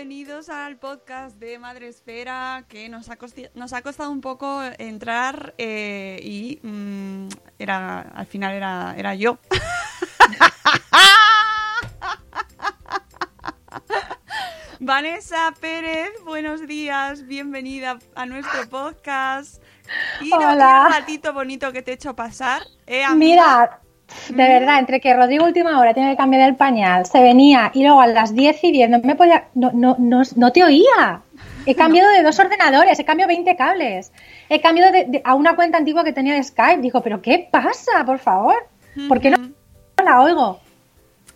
[0.00, 4.62] bienvenidos al podcast de Madre Esfera que nos ha, costi- nos ha costado un poco
[4.78, 7.28] entrar eh, y mm,
[7.58, 9.36] era al final era, era yo.
[14.78, 19.62] Vanessa Pérez, buenos días, bienvenida a nuestro podcast.
[20.22, 20.84] Y no, Hola.
[20.86, 22.62] un ratito bonito que te he hecho pasar.
[22.86, 23.04] ¿eh?
[23.14, 23.80] Mira,
[24.30, 27.82] de verdad, entre que Rodrigo última hora tiene que cambiar el pañal, se venía y
[27.82, 31.22] luego a las 10 y 10 no me podía, no, no, no, no te oía.
[31.66, 34.12] He cambiado de dos ordenadores, he cambiado 20 cables,
[34.48, 36.80] he cambiado de- de- a una cuenta antigua que tenía de Skype.
[36.82, 38.54] Digo, pero ¿qué pasa, por favor?
[39.08, 39.36] ¿Por qué no,
[40.04, 40.60] la oigo?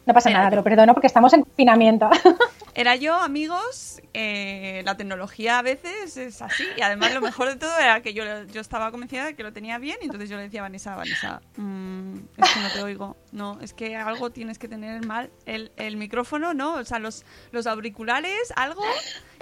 [0.07, 2.11] No pasa nada, te lo perdono porque estamos en confinamiento.
[2.77, 6.65] Era yo, amigos, eh, la tecnología a veces es así.
[6.77, 9.53] Y además lo mejor de todo era que yo, yo estaba convencida de que lo
[9.53, 12.83] tenía bien y entonces yo le decía a Vanessa, Vanessa, mm, es que no te
[12.83, 13.17] oigo.
[13.31, 15.31] No, es que algo tienes que tener mal.
[15.47, 16.75] El, el micrófono, ¿no?
[16.75, 18.83] O sea, los, los auriculares, algo.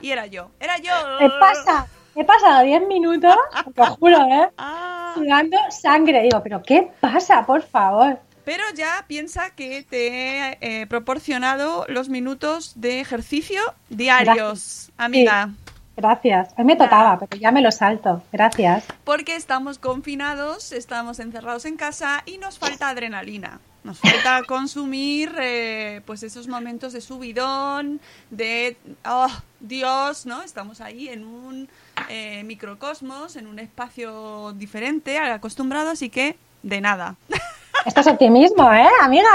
[0.03, 0.51] Y era yo.
[0.61, 0.93] Era yo.
[1.19, 1.87] ¿Qué pasa?
[2.15, 3.35] He pasado 10 minutos,
[3.75, 4.51] te lo juro, ¿eh?
[4.59, 6.23] Ah, Sudando sangre.
[6.23, 8.19] Digo, pero ¿qué pasa, por favor?
[8.45, 15.51] Pero ya piensa que te he eh, proporcionado los minutos de ejercicio diarios, amiga.
[15.97, 16.55] Gracias.
[16.57, 18.23] A mí me tocaba, pero ya me lo salto.
[18.33, 18.85] Gracias.
[19.05, 23.61] Porque estamos confinados, estamos encerrados en casa y nos falta adrenalina.
[23.85, 29.29] Nos falta consumir eh, pues esos momentos de subidón, de oh,
[29.61, 30.43] Dios, ¿no?
[30.43, 31.69] Estamos ahí en un
[32.09, 37.17] eh, microcosmos, en un espacio diferente al acostumbrado, así que de nada.
[37.85, 39.29] Esto es optimismo, ¿eh, amiga?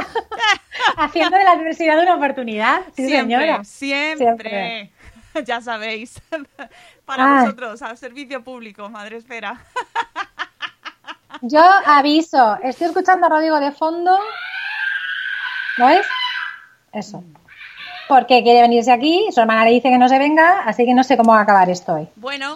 [0.97, 2.81] Haciendo de la adversidad una oportunidad.
[2.95, 3.63] Sí, siempre, señora.
[3.63, 4.91] siempre, Siempre.
[5.45, 6.19] Ya sabéis.
[7.05, 7.45] Para Ay.
[7.45, 9.59] vosotros, al servicio público, madre espera.
[11.41, 14.17] Yo aviso, estoy escuchando a Rodrigo de fondo.
[15.77, 16.05] ¿Lo ves?
[16.91, 17.23] Eso.
[18.07, 21.03] Porque quiere venirse aquí, su hermana le dice que no se venga, así que no
[21.03, 22.07] sé cómo va a acabar esto hoy.
[22.15, 22.55] Bueno,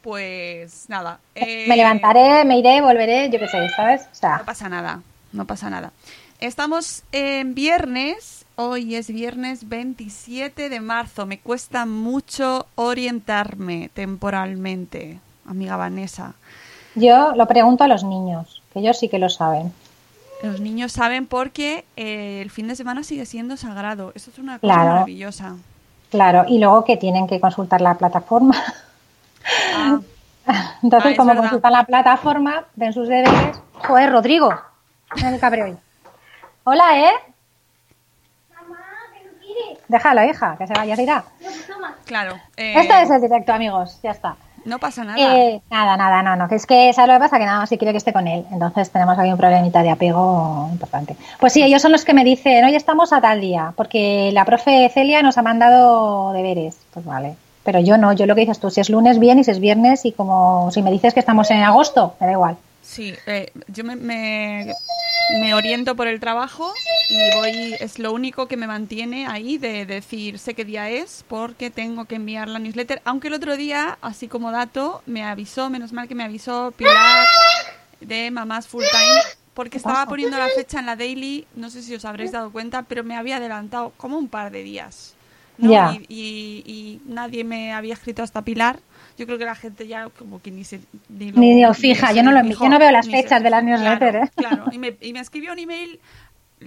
[0.00, 1.18] pues nada.
[1.34, 4.08] eh, Me levantaré, me iré, volveré, yo qué sé, ¿sabes?
[4.22, 5.00] O No pasa nada,
[5.34, 5.92] no pasa nada.
[6.40, 11.26] Estamos en viernes, hoy es viernes 27 de marzo.
[11.26, 16.34] Me cuesta mucho orientarme temporalmente, amiga Vanessa.
[16.94, 19.72] yo lo pregunto a los niños, que ellos sí que lo saben.
[20.42, 24.12] Los niños saben porque eh, el fin de semana sigue siendo sagrado.
[24.14, 24.90] Eso es una cosa Claro.
[24.92, 25.56] maravillosa.
[26.10, 28.54] Claro, y luego que tienen que consultar la plataforma.
[29.74, 30.00] Ah,
[30.82, 33.58] Entonces, Ah, como consultan la plataforma, ven sus deberes.
[33.72, 34.54] Joder, Rodrigo.
[35.16, 35.76] Mira el cabreo hoy.
[36.64, 37.12] Hola, ¿eh?
[39.88, 41.24] Déjalo, hija, que se vaya, se irá.
[42.06, 42.34] claro.
[42.56, 44.00] eh, Este es el directo, amigos.
[44.02, 44.36] Ya está.
[44.64, 45.18] No pasa nada.
[45.36, 46.48] Eh, nada, nada, no, no.
[46.48, 47.38] que Es que, ¿sabes lo que pasa?
[47.38, 48.46] Que nada más si quiere que esté con él.
[48.50, 51.16] Entonces tenemos aquí un problemita de apego importante.
[51.38, 54.46] Pues sí, ellos son los que me dicen, hoy estamos a tal día, porque la
[54.46, 56.78] profe Celia nos ha mandado deberes.
[56.94, 57.36] Pues vale.
[57.62, 59.60] Pero yo no, yo lo que dices tú, si es lunes, bien, y si es
[59.60, 62.56] viernes, y como si me dices que estamos en agosto, me da igual.
[62.84, 64.72] Sí, eh, yo me, me,
[65.40, 66.72] me oriento por el trabajo
[67.08, 71.24] y voy, es lo único que me mantiene ahí de decir sé qué día es
[71.26, 75.70] porque tengo que enviar la newsletter, aunque el otro día, así como dato, me avisó,
[75.70, 77.26] menos mal que me avisó Pilar
[78.00, 79.20] de Mamás Full Time
[79.54, 82.82] porque estaba poniendo la fecha en la daily, no sé si os habréis dado cuenta,
[82.82, 85.14] pero me había adelantado como un par de días.
[85.58, 88.80] Y, y- y nadie me había escrito hasta Pilar.
[89.16, 92.12] Yo creo que la gente ya como que ni se ni lo, Ni lo fija,
[92.12, 94.64] yo no lo- fijó, yo no veo las se fechas de las newsletters, Claro, ¿eh?
[94.64, 94.64] claro.
[94.72, 96.00] Y me, y me escribió un email,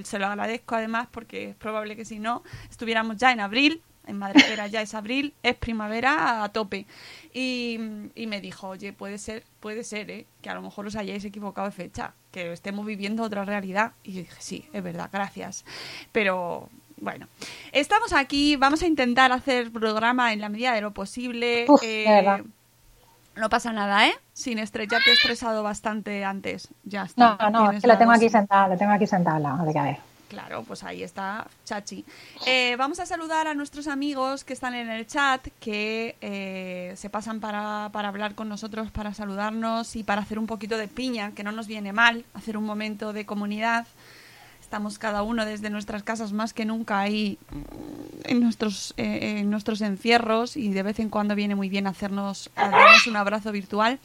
[0.04, 4.18] se lo agradezco además porque es probable que si no estuviéramos ya en abril, en
[4.18, 6.86] Madrefera ya es abril, es primavera a tope.
[7.34, 7.78] Y,
[8.16, 10.26] y me dijo, oye, puede ser, puede ser, ¿eh?
[10.42, 13.92] que a lo mejor os hayáis equivocado de fecha, que estemos viviendo otra realidad.
[14.04, 15.66] Y yo dije, sí, es verdad, gracias.
[16.14, 17.28] Pero bueno,
[17.72, 21.66] estamos aquí, vamos a intentar hacer programa en la medida de lo posible.
[21.68, 22.44] Uf, eh,
[23.36, 24.14] no pasa nada, ¿eh?
[24.34, 26.70] Sin estrés, ya te he estresado bastante antes.
[26.84, 27.38] Ya está.
[27.40, 28.32] No, no, es que la tengo aquí dosis.
[28.32, 29.98] sentado, lo tengo aquí de que a ver.
[30.28, 32.04] Claro, pues ahí está Chachi.
[32.46, 37.10] Eh, vamos a saludar a nuestros amigos que están en el chat, que eh, se
[37.10, 41.32] pasan para, para hablar con nosotros, para saludarnos y para hacer un poquito de piña,
[41.32, 43.88] que no nos viene mal, hacer un momento de comunidad.
[44.68, 49.50] Estamos cada uno desde nuestras casas más que nunca ahí mm, en nuestros, eh, en
[49.50, 53.54] nuestros encierros y de vez en cuando viene muy bien hacernos a darnos un abrazo
[53.54, 53.98] virtual.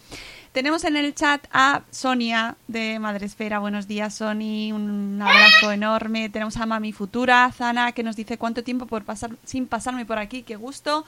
[0.52, 3.58] Tenemos en el chat a Sonia de Madresfera.
[3.58, 4.72] Buenos días, Sony.
[4.72, 6.28] Un abrazo enorme.
[6.28, 10.18] Tenemos a Mami Futura, Zana, que nos dice cuánto tiempo por pasar sin pasarme por
[10.18, 10.44] aquí.
[10.44, 11.04] Qué gusto.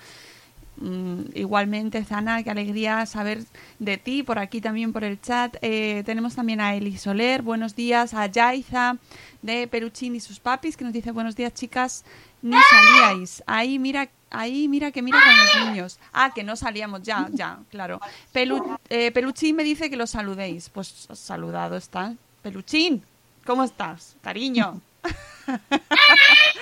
[0.76, 3.44] Mm, igualmente, Zana, qué alegría saber
[3.78, 5.56] de ti por aquí también por el chat.
[5.62, 8.96] Eh, tenemos también a Eli Soler, buenos días, a Yaiza
[9.42, 12.04] de Peruchín y sus papis, que nos dice buenos días, chicas,
[12.42, 13.42] ni salíais.
[13.46, 15.98] Ahí mira, ahí mira que mira con los niños.
[16.12, 18.00] Ah, que no salíamos, ya, ya, claro.
[18.32, 20.70] Pelu- eh, Peluchín me dice que los saludéis.
[20.70, 22.14] Pues saludado está.
[22.42, 23.02] Peluchín,
[23.46, 24.80] ¿cómo estás, cariño?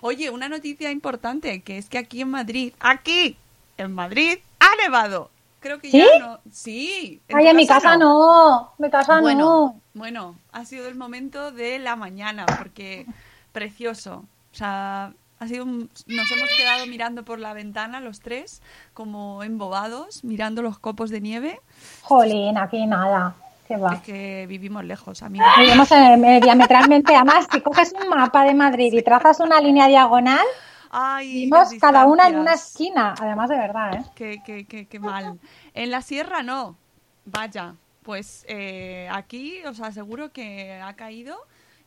[0.00, 3.36] Oye, una noticia importante, que es que aquí en Madrid, aquí,
[3.78, 5.30] en Madrid, ha nevado.
[5.60, 5.98] Creo que ¿Sí?
[5.98, 6.38] ya no.
[6.52, 7.20] Sí.
[7.28, 9.80] Ay, tu en mi casa no, en mi casa bueno, no.
[9.94, 13.06] bueno, ha sido el momento de la mañana, porque
[13.52, 14.24] precioso.
[14.52, 18.62] O sea, ha sido un- nos hemos quedado mirando por la ventana los tres,
[18.94, 21.60] como embobados, mirando los copos de nieve.
[22.02, 23.34] Jolín, aquí nada.
[23.66, 23.94] ¿Qué va?
[23.94, 25.48] Es que vivimos lejos, amigos.
[25.58, 30.46] Vivimos eh, diametralmente, además, si coges un mapa de Madrid y trazas una línea diagonal,
[30.90, 34.04] Ay, vivimos cada una en una esquina, además de verdad, ¿eh?
[34.14, 35.38] Qué, qué, qué, qué mal.
[35.74, 36.76] En la sierra no.
[37.24, 41.36] Vaya, pues eh, aquí os aseguro que ha caído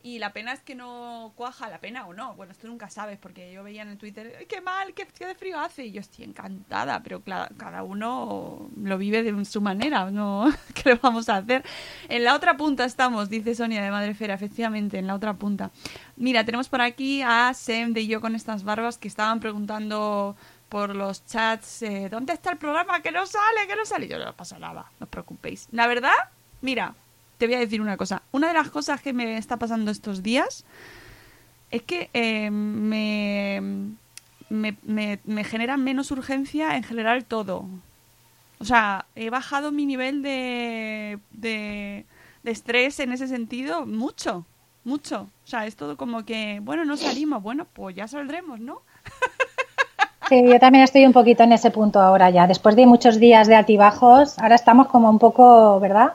[0.02, 2.34] y la pena es que no cuaja la pena o no.
[2.34, 5.58] Bueno, esto nunca sabes porque yo veía en el Twitter, "Ay, qué mal, qué, frío
[5.58, 5.86] hace.
[5.86, 10.50] Y yo estoy encantada, pero cada uno lo vive de su manera, ¿no?
[10.74, 11.64] ¿Qué le vamos a hacer?
[12.08, 15.70] En la otra punta estamos, dice Sonia de Madrefera, efectivamente, en la otra punta.
[16.16, 20.36] Mira, tenemos por aquí a Sem de Yo con estas barbas que estaban preguntando
[20.70, 23.02] por los chats, eh, ¿dónde está el programa?
[23.02, 24.08] Que no sale, que no sale.
[24.08, 25.68] Yo no pasa nada, no os preocupéis.
[25.72, 26.14] La verdad,
[26.62, 26.94] mira,
[27.40, 28.20] te voy a decir una cosa.
[28.32, 30.66] Una de las cosas que me está pasando estos días
[31.70, 33.62] es que eh, me,
[34.50, 37.64] me, me, me genera menos urgencia en general todo.
[38.58, 42.04] O sea, he bajado mi nivel de, de,
[42.42, 44.44] de estrés en ese sentido mucho,
[44.84, 45.22] mucho.
[45.22, 48.82] O sea, es todo como que, bueno, no salimos, bueno, pues ya saldremos, ¿no?
[50.28, 52.46] Sí, yo también estoy un poquito en ese punto ahora ya.
[52.46, 56.12] Después de muchos días de altibajos, ahora estamos como un poco, ¿verdad?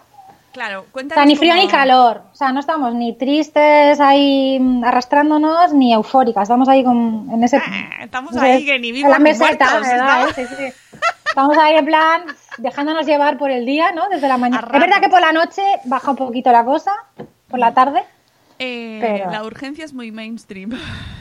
[0.55, 1.19] Claro, O cuéntanos.
[1.21, 2.21] sea, ni frío cómo- ni calor.
[2.31, 6.43] O sea, no estamos ni tristes ahí mm, arrastrándonos, ni eufóricas.
[6.43, 7.57] Estamos ahí con, en ese...
[7.57, 10.21] Ah, Estamos no sé, ahí que ni en la meseta, muertos, ¿verdad?
[10.25, 10.33] ¿no?
[10.33, 10.74] Sí, sí.
[11.27, 12.24] Estamos ahí en plan
[12.57, 14.07] dejándonos llevar por el día, ¿no?
[14.07, 14.65] Desde la mañana.
[14.74, 16.93] Es verdad que por la noche baja un poquito la cosa,
[17.50, 18.03] por la tarde.
[18.59, 20.71] Eh, Pero- La urgencia es muy mainstream.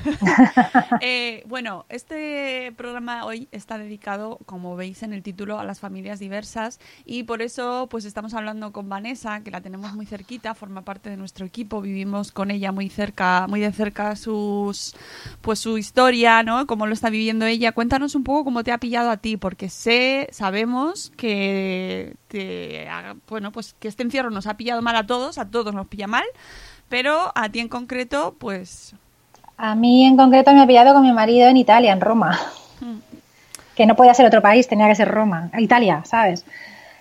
[1.01, 6.19] Eh, bueno, este programa hoy está dedicado, como veis en el título, a las familias
[6.19, 10.83] diversas y por eso pues estamos hablando con Vanessa, que la tenemos muy cerquita, forma
[10.83, 14.95] parte de nuestro equipo, vivimos con ella muy cerca, muy de cerca sus
[15.41, 16.67] pues su historia, ¿no?
[16.67, 17.73] Cómo lo está viviendo ella.
[17.73, 22.87] Cuéntanos un poco cómo te ha pillado a ti, porque sé, sabemos que te,
[23.29, 26.07] bueno, pues que este encierro nos ha pillado mal a todos, a todos nos pilla
[26.07, 26.25] mal.
[26.95, 28.95] Pero a ti en concreto, pues
[29.57, 32.39] A mí en concreto me ha pillado con mi marido en Italia, en Roma.
[33.75, 36.45] que no podía ser otro país, tenía que ser Roma, Italia, ¿sabes?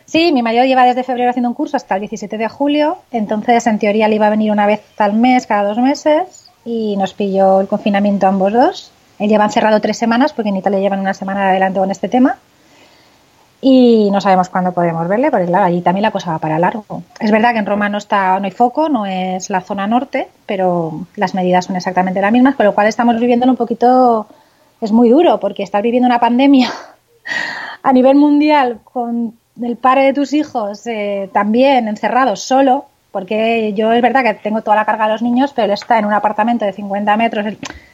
[0.06, 3.68] Sí, mi marido lleva desde febrero haciendo un curso hasta el 17 de julio, entonces
[3.68, 7.14] en teoría le iba a venir una vez al mes, cada dos meses, y nos
[7.14, 8.92] pilló el confinamiento ambos dos.
[9.20, 12.40] Él lleva encerrado tres semanas, porque en Italia llevan una semana adelante con este tema,
[13.66, 16.84] y no sabemos cuándo podremos verle, porque claro, allí también la cosa va para largo.
[17.18, 20.28] Es verdad que en Roma no está, no hay foco, no es la zona norte,
[20.46, 24.28] pero las medidas son exactamente las mismas, con lo cual estamos viviendo un poquito,
[24.82, 26.70] es muy duro, porque estar viviendo una pandemia
[27.84, 33.94] a nivel mundial con el padre de tus hijos eh, también encerrados solo, porque yo
[33.94, 36.14] es verdad que tengo toda la carga de los niños, pero él está en un
[36.14, 37.46] apartamento de 50 metros,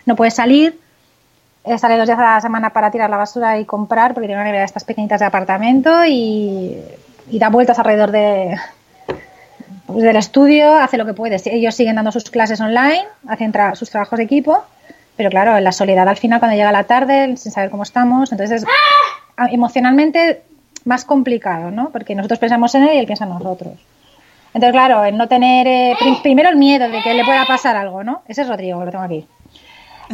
[0.08, 0.80] no puede salir,
[1.78, 4.46] sale dos días a la semana para tirar la basura y comprar, porque tiene una
[4.46, 6.78] nevera de estas pequeñitas de apartamento y,
[7.32, 8.58] da vueltas alrededor de,
[9.86, 11.38] pues, del estudio, hace lo que puede.
[11.46, 14.64] Ellos siguen dando sus clases online, hacen tra- sus trabajos de equipo,
[15.16, 18.32] pero claro, en la soledad al final, cuando llega la tarde, sin saber cómo estamos,
[18.32, 18.68] entonces es
[19.38, 20.42] a- emocionalmente
[20.86, 21.90] más complicado, ¿no?
[21.90, 23.74] Porque nosotros pensamos en él y él piensa en nosotros.
[24.54, 27.76] Entonces, claro, el no tener, eh, prim- primero el miedo de que le pueda pasar
[27.76, 28.22] algo, ¿no?
[28.28, 29.28] Ese es Rodrigo, lo tengo aquí.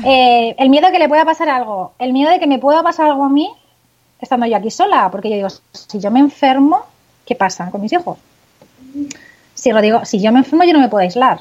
[0.03, 2.83] Eh, el miedo de que le pueda pasar algo, el miedo de que me pueda
[2.83, 3.49] pasar algo a mí
[4.19, 6.85] estando yo aquí sola, porque yo digo, si yo me enfermo,
[7.25, 8.17] ¿qué pasa con mis hijos?
[9.53, 11.39] Si Rodrigo, si yo me enfermo, yo no me puedo aislar.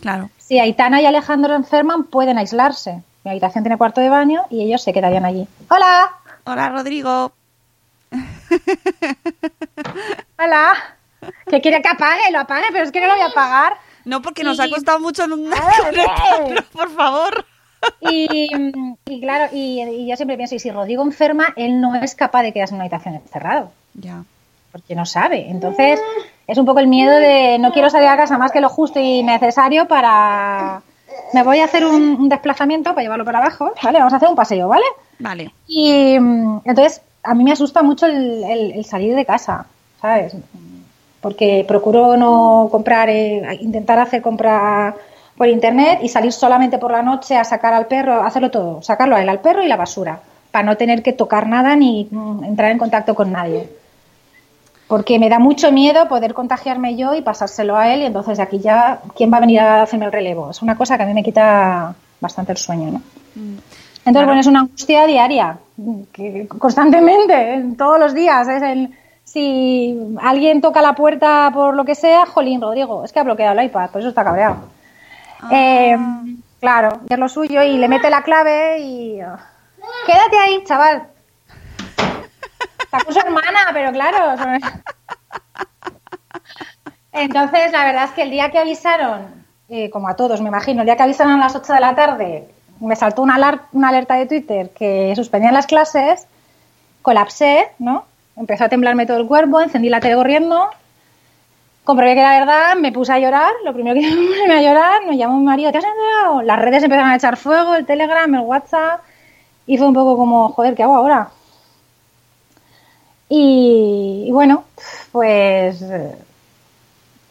[0.00, 0.30] Claro.
[0.38, 3.02] Si Aitana y Alejandro enferman, pueden aislarse.
[3.24, 5.46] Mi habitación tiene cuarto de baño y ellos se quedarían allí.
[5.70, 6.12] ¡Hola!
[6.44, 7.32] Hola, Rodrigo.
[10.38, 10.74] ¡Hola!
[11.46, 12.32] ¿Qué quiere que apague?
[12.32, 13.76] Lo apague, pero es que no lo voy a apagar.
[14.04, 15.50] No, porque nos ha costado mucho en un...
[16.72, 17.46] Por favor.
[18.00, 18.72] Y,
[19.06, 22.42] y claro, y, y yo siempre pienso, y si Rodrigo enferma, él no es capaz
[22.42, 24.24] de quedarse en una habitación encerrado, Ya.
[24.72, 25.48] porque no sabe.
[25.50, 26.00] Entonces,
[26.46, 28.98] es un poco el miedo de no quiero salir a casa más que lo justo
[29.00, 30.82] y necesario para...
[31.34, 33.98] Me voy a hacer un, un desplazamiento para llevarlo para abajo, ¿vale?
[33.98, 34.84] Vamos a hacer un paseo, ¿vale?
[35.18, 35.52] Vale.
[35.66, 39.66] Y entonces, a mí me asusta mucho el, el- el salir de casa,
[40.00, 40.34] ¿sabes?
[41.20, 44.94] Porque procuro no comprar, eh, intentar hacer compra
[45.42, 49.16] por internet y salir solamente por la noche a sacar al perro, hacerlo todo, sacarlo
[49.16, 50.20] a él, al perro y la basura,
[50.52, 53.68] para no tener que tocar nada ni mm, entrar en contacto con nadie.
[54.86, 58.60] Porque me da mucho miedo poder contagiarme yo y pasárselo a él y entonces aquí
[58.60, 60.50] ya, ¿quién va a venir a hacerme el relevo?
[60.50, 63.02] Es una cosa que a mí me quita bastante el sueño, ¿no?
[64.04, 65.58] Entonces, bueno, es una angustia diaria,
[66.12, 68.46] que constantemente, en todos los días.
[68.46, 68.90] Es el,
[69.24, 73.58] si alguien toca la puerta por lo que sea, jolín, Rodrigo, es que ha bloqueado
[73.58, 74.81] el iPad, por eso está cabreado.
[75.50, 75.96] Eh,
[76.60, 79.18] claro, es lo suyo y le mete la clave y...
[80.06, 81.08] Quédate ahí, chaval.
[82.84, 84.36] Está con su hermana, pero claro.
[87.12, 90.80] Entonces, la verdad es que el día que avisaron, eh, como a todos me imagino,
[90.82, 92.48] el día que avisaron a las 8 de la tarde,
[92.80, 96.26] me saltó una, alar- una alerta de Twitter que suspendían las clases,
[97.02, 98.04] colapsé, ¿no?
[98.36, 100.70] Empezó a temblarme todo el cuerpo, encendí la tele corriendo,
[101.84, 105.06] comprobé que era verdad, me puse a llorar, lo primero que me puse a llorar,
[105.06, 106.42] me llamó mi marido, ¿te has enterado?
[106.42, 109.00] Las redes empezaron a echar fuego, el Telegram, el WhatsApp,
[109.66, 111.30] y fue un poco como, joder, ¿qué hago ahora?
[113.28, 114.64] Y, bueno,
[115.10, 116.14] pues eh,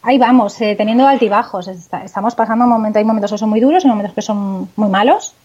[0.02, 1.68] ahí vamos, eh, teniendo altibajos.
[1.68, 5.36] Estamos pasando momentos, hay momentos que son muy duros y momentos que son muy malos.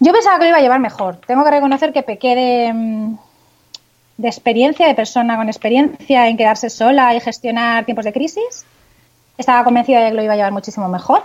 [0.00, 1.18] Yo pensaba que lo iba a llevar mejor.
[1.26, 3.14] Tengo que reconocer que pequé de, mm,
[4.20, 8.66] de experiencia, de persona con experiencia en quedarse sola y gestionar tiempos de crisis.
[9.38, 11.22] Estaba convencida de que lo iba a llevar muchísimo mejor.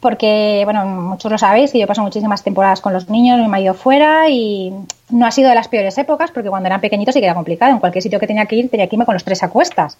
[0.00, 3.74] Porque, bueno, muchos lo sabéis, que yo paso muchísimas temporadas con los niños, mi marido
[3.74, 4.72] fuera y
[5.10, 7.72] no ha sido de las peores épocas porque cuando eran pequeñitos sí que era complicado.
[7.72, 9.96] En cualquier sitio que tenía que ir, tenía que irme con los tres a cuestas.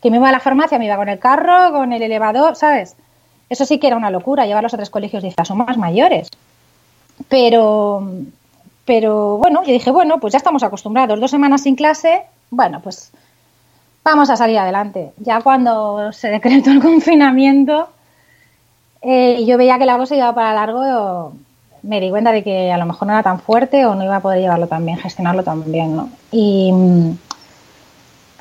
[0.00, 2.94] Que me iba a la farmacia, me iba con el carro, con el elevador, ¿sabes?
[3.48, 6.28] Eso sí que era una locura, llevarlos a tres colegios de son más mayores.
[7.28, 8.06] Pero,
[8.90, 11.20] pero bueno, yo dije, bueno, pues ya estamos acostumbrados.
[11.20, 13.12] Dos semanas sin clase, bueno, pues
[14.02, 15.12] vamos a salir adelante.
[15.18, 17.88] Ya cuando se decretó el confinamiento
[19.00, 21.34] eh, y yo veía que la cosa iba para largo,
[21.84, 24.16] me di cuenta de que a lo mejor no era tan fuerte o no iba
[24.16, 26.08] a poder llevarlo tan bien, gestionarlo tan bien, ¿no?
[26.32, 26.72] Y,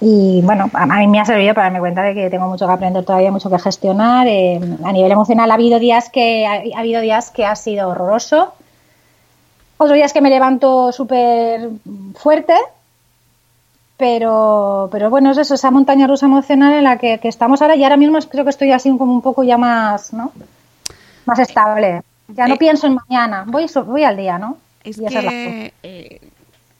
[0.01, 2.73] y bueno, a, mí me ha servido para darme cuenta de que tengo mucho que
[2.73, 4.25] aprender todavía, mucho que gestionar.
[4.27, 8.55] Eh, a nivel emocional ha habido días que ha habido días que ha sido horroroso.
[9.81, 11.69] Otros días que me levanto súper
[12.15, 12.53] fuerte,
[13.95, 17.77] pero, pero bueno, es eso, esa montaña rusa emocional en la que, que estamos ahora
[17.77, 20.33] y ahora mismo creo que estoy así como un poco ya más, ¿no?
[21.25, 22.01] Más estable.
[22.27, 24.57] Ya no Eh, pienso en mañana, voy, voy al día, ¿no?
[24.83, 26.21] Es Y esa es que eh,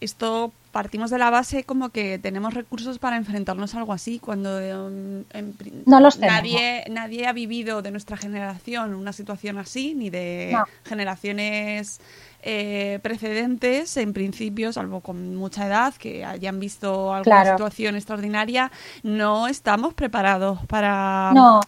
[0.01, 4.59] esto partimos de la base como que tenemos recursos para enfrentarnos a algo así cuando
[4.59, 10.09] em, en No los nadie nadie ha vivido de nuestra generación una situación así ni
[10.09, 10.65] de No.
[10.85, 11.99] generaciones
[12.41, 17.57] eh, precedentes en principio salvo con mucha edad que hayan visto alguna Claro.
[17.57, 18.71] situación extraordinaria
[19.03, 21.59] no estamos preparados para No,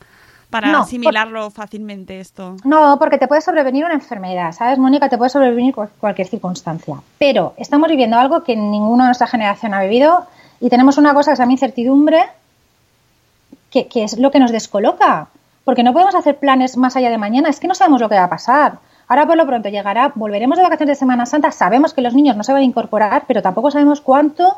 [0.52, 5.10] para no, asimilarlo fácilmente esto No, porque te puede sobrevenir una enfermedad, ¿sabes, Mónica?
[5.10, 6.98] Te puede sobrevenir cual- cualquier circunstancia.
[7.18, 10.28] Pero estamos viviendo algo que ninguna de nuestra generación ha vivido
[10.60, 12.22] y tenemos una cosa que se llama incertidumbre,
[13.72, 15.28] que, que es lo que nos descoloca.
[15.64, 18.16] Porque no podemos hacer planes más allá de mañana, es que no sabemos lo que
[18.16, 18.80] va a pasar.
[19.08, 22.36] Ahora por lo pronto llegará, volveremos de vacaciones de Semana Santa, sabemos que los niños
[22.36, 24.58] no se van a incorporar, pero tampoco sabemos cuánto,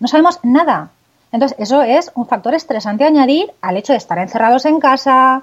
[0.00, 0.90] no sabemos nada.
[1.32, 5.42] Entonces, eso es un factor estresante añadir al hecho de estar encerrados en casa,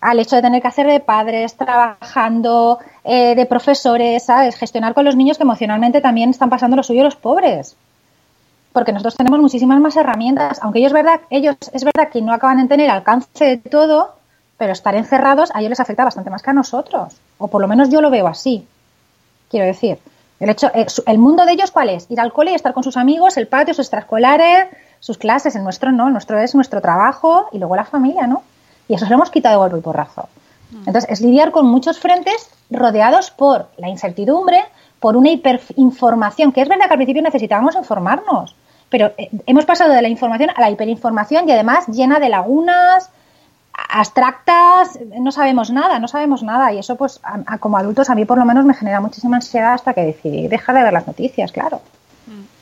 [0.00, 4.56] al hecho de tener que hacer de padres, trabajando, eh, de profesores, ¿sabes?
[4.56, 7.76] Gestionar con los niños que emocionalmente también están pasando lo suyo los pobres.
[8.72, 12.60] Porque nosotros tenemos muchísimas más herramientas, aunque ellos, verdad, ellos es verdad que no acaban
[12.60, 14.16] de tener alcance de todo,
[14.58, 17.14] pero estar encerrados a ellos les afecta bastante más que a nosotros.
[17.38, 18.66] O por lo menos yo lo veo así.
[19.48, 19.98] Quiero decir,
[20.40, 22.10] el, hecho, eh, el mundo de ellos, ¿cuál es?
[22.10, 24.66] Ir al cole y estar con sus amigos, el patio, sus extraescolares,
[25.04, 25.54] sus clases.
[25.54, 28.42] El nuestro no, el nuestro es nuestro trabajo y luego la familia, ¿no?
[28.88, 30.28] Y eso se lo hemos quitado de golpe y porrazo.
[30.86, 34.64] Entonces, es lidiar con muchos frentes rodeados por la incertidumbre,
[35.00, 38.56] por una hiperinformación, que es verdad que al principio necesitábamos informarnos,
[38.88, 43.10] pero eh, hemos pasado de la información a la hiperinformación y además llena de lagunas,
[43.88, 48.14] abstractas, no sabemos nada, no sabemos nada y eso pues a- a- como adultos a
[48.14, 51.06] mí por lo menos me genera muchísima ansiedad hasta que decidí dejar de ver las
[51.06, 51.80] noticias, claro.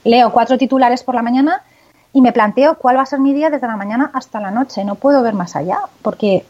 [0.05, 1.63] Leo cuatro titulares por la mañana
[2.13, 4.85] y me planteo cuál va a ser mi día desde la mañana hasta la noche,
[4.85, 6.45] no puedo ver más allá porque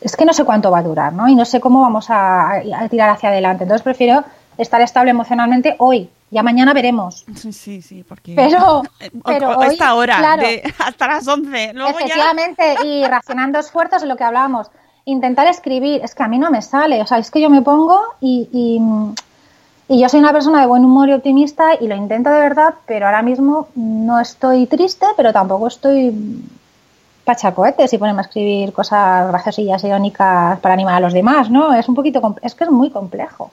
[0.00, 1.28] es que no sé cuánto va a durar, ¿no?
[1.28, 4.22] Y no sé cómo vamos a, a tirar hacia adelante, entonces prefiero
[4.58, 7.24] estar estable emocionalmente hoy, ya mañana veremos.
[7.52, 8.34] Sí, sí, porque...
[8.36, 8.82] Pero- o-
[9.24, 10.42] pero o hoy, esta hora, claro.
[10.42, 11.72] de- hasta las 11.
[11.74, 12.04] Luego ya...
[12.04, 14.70] Efectivamente, y racionando esfuerzos en lo que hablábamos.
[15.06, 17.00] Intentar escribir, es que a mí no me sale.
[17.02, 18.80] O sea, es que yo me pongo y, y,
[19.88, 22.74] y yo soy una persona de buen humor y optimista y lo intento de verdad,
[22.86, 26.42] pero ahora mismo no estoy triste, pero tampoco estoy
[27.24, 31.74] pachacohetes y ponerme a escribir cosas graciosillas, irónicas para animar a los demás, ¿no?
[31.74, 33.50] Es un poquito, es que es muy complejo.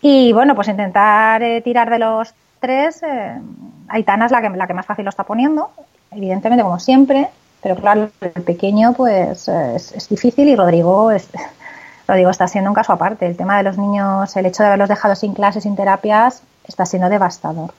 [0.00, 3.02] Y bueno, pues intentar eh, tirar de los tres.
[3.02, 3.40] Eh,
[3.88, 5.70] Aitana es la que, la que más fácil lo está poniendo,
[6.12, 7.28] evidentemente, como siempre.
[7.62, 11.28] Pero claro, el pequeño, pues eh, es, es difícil y Rodrigo, es,
[12.06, 13.26] Rodrigo está siendo un caso aparte.
[13.26, 16.86] El tema de los niños, el hecho de haberlos dejado sin clases, sin terapias, está
[16.86, 17.72] siendo devastador.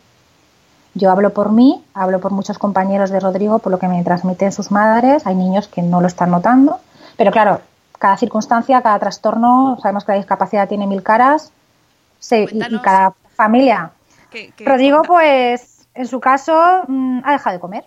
[0.93, 4.51] Yo hablo por mí, hablo por muchos compañeros de Rodrigo, por lo que me transmiten
[4.51, 5.25] sus madres.
[5.27, 6.79] Hay niños que no lo están notando.
[7.17, 7.61] Pero claro,
[7.99, 11.51] cada circunstancia, cada trastorno, sabemos que la discapacidad tiene mil caras
[12.19, 13.91] Sí, y- cada familia.
[14.65, 17.85] Rodrigo, pues, en su caso, mm, ha dejado de comer.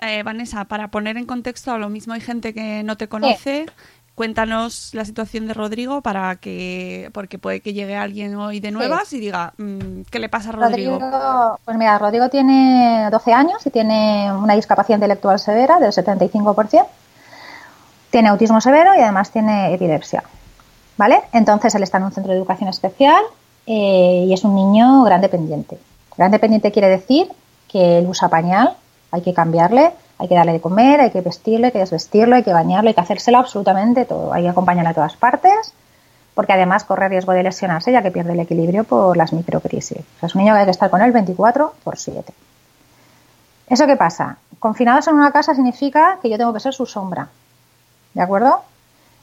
[0.00, 3.66] Eh, Vanessa, para poner en contexto, a lo mismo hay gente que no te conoce.
[4.14, 9.12] Cuéntanos la situación de Rodrigo para que, porque puede que llegue alguien hoy de nuevas
[9.12, 11.00] y diga, mm, ¿qué le pasa a Rodrigo?
[11.64, 16.86] pues mira, Rodrigo tiene 12 años y tiene una discapacidad intelectual severa del 75%.
[18.10, 20.22] Tiene autismo severo y además tiene epilepsia.
[20.96, 21.22] ¿Vale?
[21.32, 23.24] Entonces él está en un centro de educación especial
[23.66, 25.76] eh, y es un niño gran dependiente.
[26.16, 27.32] Gran dependiente quiere decir
[27.66, 28.76] que él usa pañal,
[29.10, 32.42] hay que cambiarle, hay que darle de comer, hay que vestirle, hay que desvestirlo, hay
[32.42, 34.32] que bañarlo, hay que hacérselo absolutamente todo.
[34.32, 35.74] Hay que acompañarle a todas partes
[36.34, 39.98] porque además corre riesgo de lesionarse ya que pierde el equilibrio por las microcrisis.
[40.20, 42.32] O es un niño que hay que estar con él 24 por 7.
[43.68, 44.36] ¿Eso qué pasa?
[44.58, 47.28] Confinados en una casa significa que yo tengo que ser su sombra.
[48.12, 48.62] ¿De acuerdo?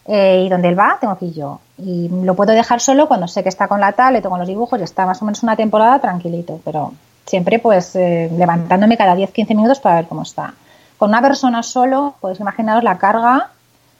[0.07, 1.59] Eh, y donde él va, tengo que ir yo.
[1.77, 4.47] Y lo puedo dejar solo cuando sé que está con la tablet o con los
[4.47, 6.59] dibujos y está más o menos una temporada tranquilito.
[6.63, 6.93] Pero
[7.25, 10.53] siempre pues eh, levantándome cada 10-15 minutos para ver cómo está.
[11.01, 13.49] Con una persona solo, podéis imaginaros la carga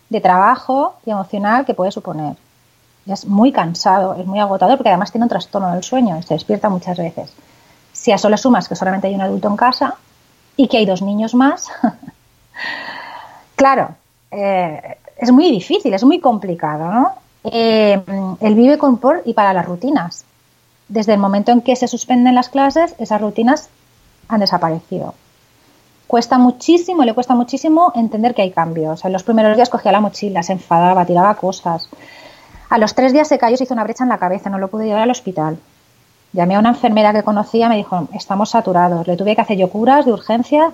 [0.10, 2.36] de trabajo y emocional que puede suponer.
[3.08, 6.36] Es muy cansado, es muy agotador porque además tiene un trastorno del sueño y se
[6.36, 7.34] despierta muchas veces.
[7.92, 9.96] Si a eso le sumas que solamente hay un adulto en casa
[10.56, 11.72] y que hay dos niños más,
[13.56, 13.96] claro,
[14.30, 17.14] eh, es muy difícil, es muy complicado, ¿no?
[17.46, 18.00] Eh,
[18.42, 20.24] él vive con por y para las rutinas.
[20.88, 23.70] Desde el momento en que se suspenden las clases, esas rutinas
[24.28, 25.16] han desaparecido.
[26.12, 29.06] Cuesta muchísimo, le cuesta muchísimo entender que hay cambios.
[29.06, 31.88] En los primeros días cogía la mochila, se enfadaba, tiraba cosas.
[32.70, 34.68] A los tres días se cayó se hizo una brecha en la cabeza, no lo
[34.68, 35.58] pude llevar al hospital.
[36.34, 39.08] Llamé a una enfermera que conocía, me dijo, estamos saturados.
[39.08, 40.74] Le tuve que hacer yo curas de urgencia.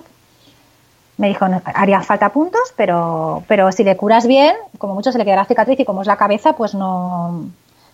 [1.18, 5.18] Me dijo, "No, haría falta puntos, pero, pero si le curas bien, como mucho se
[5.18, 7.44] le quedará cicatriz y como es la cabeza, pues no.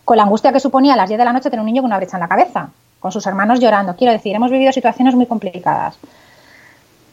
[0.07, 1.91] Con la angustia que suponía a las 10 de la noche tener un niño con
[1.91, 2.71] una brecha en la cabeza.
[3.01, 3.95] con sus hermanos llorando.
[3.97, 5.99] Quiero decir, hemos vivido situaciones muy complicadas.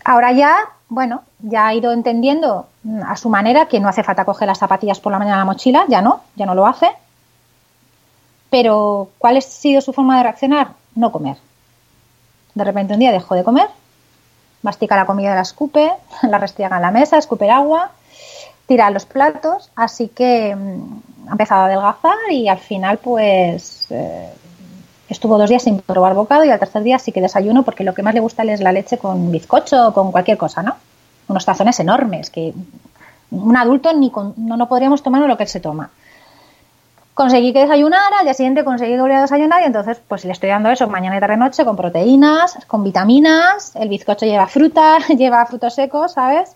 [0.04, 0.56] Ahora ya,
[0.90, 4.60] bueno, ya ha ido entendiendo mm, a su manera que no hace falta coger las
[4.60, 6.90] zapatillas por la mañana en la mochila, ya no, ya no lo hace.
[8.50, 10.70] Pero, ¿cuál ha sido su forma de reaccionar?
[10.96, 11.38] No comer.
[12.54, 13.70] De repente un día dejó de comer,
[14.62, 15.92] mastica la comida, la escupe,
[16.24, 17.92] la restriega en la mesa, escupe el agua,
[18.68, 24.34] tira los platos, así que mm, ha empezado a adelgazar y al final pues eh,
[25.12, 27.94] estuvo dos días sin probar bocado y al tercer día sí que desayuno porque lo
[27.94, 30.76] que más le gusta es la leche con bizcocho o con cualquier cosa, ¿no?
[31.28, 32.54] Unos tazones enormes que
[33.30, 35.90] un adulto ni con, no, no podríamos tomar lo que él se toma.
[37.14, 40.32] Conseguí que desayunara, al día siguiente conseguí que volviera a desayunar y entonces pues le
[40.32, 44.98] estoy dando eso mañana y tarde noche con proteínas, con vitaminas, el bizcocho lleva fruta,
[45.18, 46.56] lleva frutos secos, ¿sabes?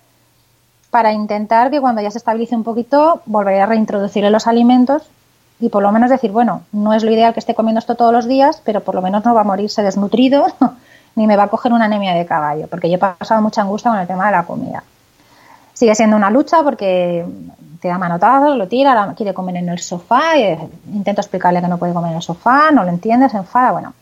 [0.92, 5.04] Para intentar que cuando ya se estabilice un poquito volver a reintroducirle los alimentos
[5.60, 8.12] y por lo menos decir, bueno, no es lo ideal que esté comiendo esto todos
[8.12, 10.48] los días, pero por lo menos no va a morirse desnutrido
[11.16, 13.92] ni me va a coger una anemia de caballo, porque yo he pasado mucha angustia
[13.92, 14.84] con el tema de la comida.
[15.74, 17.26] Sigue siendo una lucha porque
[17.82, 20.58] te da manotazos, lo tira, quiere comer en el sofá, y
[20.94, 23.94] intento explicarle que no puede comer en el sofá, no lo entiende, se enfada, bueno.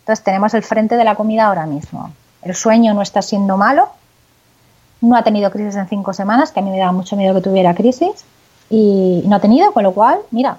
[0.00, 2.10] Entonces tenemos el frente de la comida ahora mismo.
[2.42, 3.88] El sueño no está siendo malo,
[5.00, 7.40] no ha tenido crisis en cinco semanas, que a mí me daba mucho miedo que
[7.40, 8.24] tuviera crisis,
[8.70, 10.58] y no ha tenido, con lo cual, mira,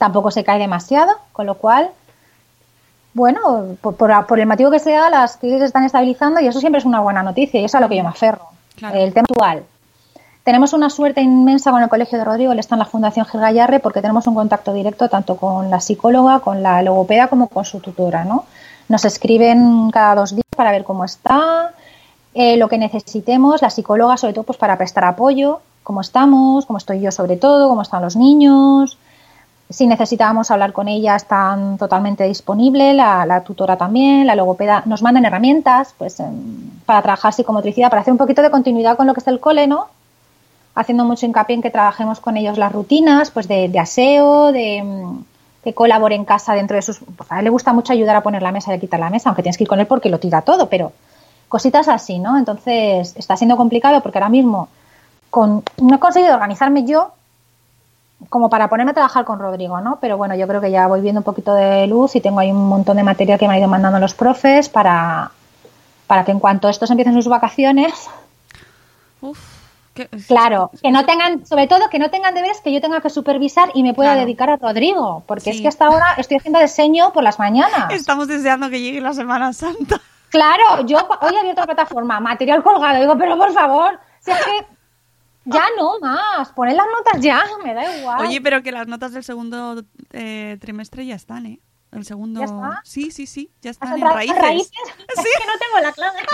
[0.00, 1.90] tampoco se cae demasiado, con lo cual,
[3.12, 6.58] bueno, por, por, por el motivo que sea, las crisis se están estabilizando y eso
[6.58, 8.46] siempre es una buena noticia y eso es a lo que yo me aferro.
[8.76, 8.96] Claro.
[8.96, 9.62] El tema actual.
[10.42, 13.42] Tenemos una suerte inmensa con el Colegio de Rodrigo, él está en la Fundación Gil
[13.42, 17.66] Gallarre, porque tenemos un contacto directo tanto con la psicóloga, con la logopeda, como con
[17.66, 18.46] su tutora, ¿no?
[18.88, 21.74] Nos escriben cada dos días para ver cómo está,
[22.32, 26.78] eh, lo que necesitemos, la psicóloga sobre todo pues para prestar apoyo, cómo estamos, cómo
[26.78, 28.96] estoy yo sobre todo, cómo están los niños,
[29.70, 35.02] si necesitábamos hablar con ella están totalmente disponibles, la, la, tutora también, la logopeda, nos
[35.02, 36.18] mandan herramientas pues
[36.84, 39.66] para trabajar psicomotricidad, para hacer un poquito de continuidad con lo que es el cole,
[39.66, 39.86] ¿no?
[40.74, 44.84] haciendo mucho hincapié en que trabajemos con ellos las rutinas pues de, de aseo, de
[45.62, 47.00] que colabore en casa dentro de sus...
[47.16, 49.10] Pues a él le gusta mucho ayudar a poner la mesa y a quitar la
[49.10, 50.92] mesa, aunque tienes que ir con él porque lo tira todo, pero
[51.48, 52.38] cositas así, ¿no?
[52.38, 54.68] Entonces está siendo complicado porque ahora mismo
[55.28, 57.12] con, no he conseguido organizarme yo
[58.28, 59.98] como para ponerme a trabajar con Rodrigo, ¿no?
[60.00, 62.50] Pero bueno, yo creo que ya voy viendo un poquito de luz y tengo ahí
[62.52, 65.30] un montón de material que me han ido mandando los profes para,
[66.06, 68.08] para que en cuanto estos empiecen sus vacaciones...
[69.20, 69.38] Uf.
[69.92, 73.10] Que, claro, que no tengan, sobre todo que no tengan deberes que yo tenga que
[73.10, 74.24] supervisar y me pueda Claro.
[74.24, 75.56] dedicar a Rodrigo, porque Sí.
[75.56, 77.92] es que hasta ahora estoy haciendo diseño por las mañanas.
[77.92, 80.00] Estamos deseando que llegue la Semana Santa.
[80.28, 84.66] Claro, yo hoy abierto la plataforma, material colgado, digo, pero por favor, si es que
[85.52, 88.26] ya no más, poned las notas ya, me da igual.
[88.26, 91.60] Oye, pero que las notas del segundo eh, trimestre ya están, ¿eh?
[91.92, 92.40] El segundo.
[92.40, 92.80] ¿Ya está?
[92.84, 94.36] Sí, sí, sí, ya ¿Has están en raíces.
[94.36, 94.70] en raíces?
[94.72, 94.92] Sí.
[95.08, 96.18] Es que no tengo la clave.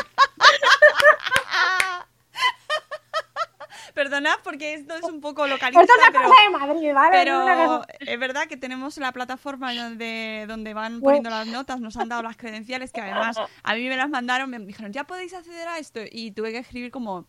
[3.94, 7.10] Perdona, porque esto es un poco localista, Esto es una pero, cosa de Madrid, ¿vale?
[7.16, 11.96] pero es verdad que tenemos la plataforma donde, donde van Pues- poniendo las notas, nos
[11.96, 15.32] han dado las credenciales, que además a mí me las mandaron, me dijeron, ya podéis
[15.32, 17.26] acceder a esto, y tuve que escribir como, "Mm,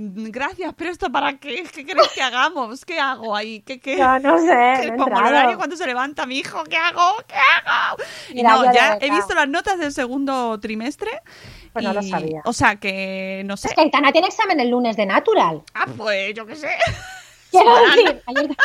[0.00, 2.84] gracias, pero esto para qué, ¿qué queréis que hagamos?
[2.84, 3.60] ¿Qué hago ahí?
[3.62, 3.96] ¿Qué, qué?
[3.96, 4.46] No, no sé,
[4.82, 5.26] ¿Qué no pongo el entrado.
[5.26, 6.62] horario cuando se levanta mi hijo?
[6.64, 7.16] ¿Qué hago?
[7.26, 7.96] ¿Qué hago?
[8.30, 11.10] Y Mira, no, ya he visto las notas del segundo trimestre.
[11.72, 12.42] Pues no lo sabía.
[12.44, 13.68] O sea que no sé.
[13.68, 15.62] Es que Aitana tiene examen el lunes de natural.
[15.74, 16.70] Ah, pues yo qué sé.
[17.50, 18.56] Quiero decir, ayer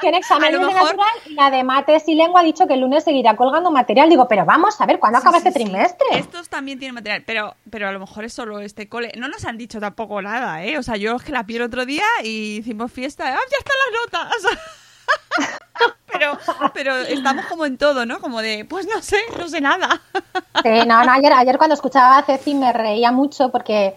[0.00, 2.80] tiene examen de mejor- natural y la de mates y lengua ha dicho que el
[2.80, 4.08] lunes seguirá colgando material.
[4.08, 6.06] Digo, pero vamos a ver, ¿cuándo acaba Sí, este sí, trimestre?
[6.12, 9.12] Estos también tienen material, pero, pero a lo mejor es solo este cole.
[9.16, 10.78] No nos han dicho tampoco nada, ¿eh?
[10.78, 13.24] O sea, yo es que la vi el otro día y hicimos fiesta.
[13.28, 14.58] ¡Ah, ya están las notas!
[16.12, 16.38] pero,
[16.74, 18.20] pero estamos como en todo, ¿no?
[18.20, 20.00] Como de, pues no sé, no sé nada.
[20.62, 23.94] Sí, no, no, ayer, ayer cuando escuchaba a Ceci me reía mucho porque,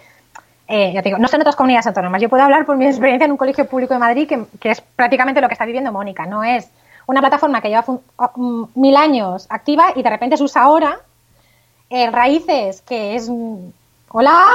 [0.67, 2.21] eh, ya te digo, no sé en otras comunidades autónomas.
[2.21, 4.81] Yo puedo hablar por mi experiencia en un colegio público de Madrid, que, que es
[4.81, 6.25] prácticamente lo que está viviendo Mónica.
[6.25, 6.69] No es
[7.07, 8.01] una plataforma que lleva fun-
[8.35, 10.99] mm, mil años activa y de repente se usa ahora.
[11.89, 13.29] eh, raíces, que es.
[14.09, 14.45] Hola,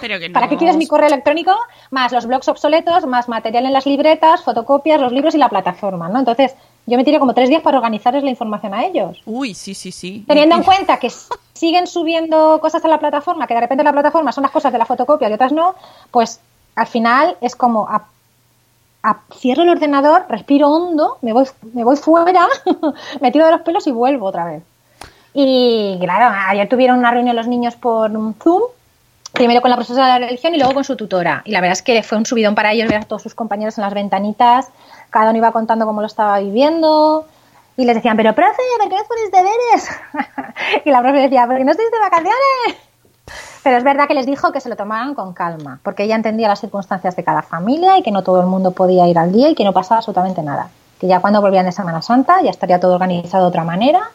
[0.00, 0.34] Pero que no.
[0.34, 1.52] ¿para qué quieres mi correo electrónico?
[1.90, 6.08] Más los blogs obsoletos, más material en las libretas, fotocopias, los libros y la plataforma,
[6.08, 6.18] ¿no?
[6.18, 6.54] Entonces,
[6.86, 9.22] yo me tiré como tres días para organizarles la información a ellos.
[9.24, 10.24] Uy, sí, sí, sí.
[10.26, 11.12] Teniendo en cuenta que
[11.52, 14.78] siguen subiendo cosas a la plataforma, que de repente la plataforma son las cosas de
[14.78, 15.76] la fotocopia y otras no,
[16.10, 16.40] pues
[16.74, 18.06] al final es como a-
[19.04, 22.48] a- cierro el ordenador, respiro hondo, me voy, me voy fuera,
[23.20, 24.62] me tiro de los pelos y vuelvo otra vez.
[25.34, 28.62] Y claro, ayer tuvieron una reunión los niños por un Zoom,
[29.34, 31.42] primero con la profesora de la religión y luego con su tutora.
[31.44, 33.76] Y la verdad es que fue un subidón para ellos ver a todos sus compañeros
[33.76, 34.68] en las ventanitas,
[35.10, 37.26] cada uno iba contando cómo lo estaba viviendo.
[37.76, 39.90] Y les decían, pero profe, ¿por qué no ponéis deberes?
[40.84, 42.76] y la profe decía, porque no estáis de vacaciones.
[43.64, 46.46] Pero es verdad que les dijo que se lo tomaran con calma, porque ella entendía
[46.46, 49.48] las circunstancias de cada familia y que no todo el mundo podía ir al día
[49.48, 50.68] y que no pasaba absolutamente nada.
[51.00, 54.10] Que ya cuando volvían de Semana Santa ya estaría todo organizado de otra manera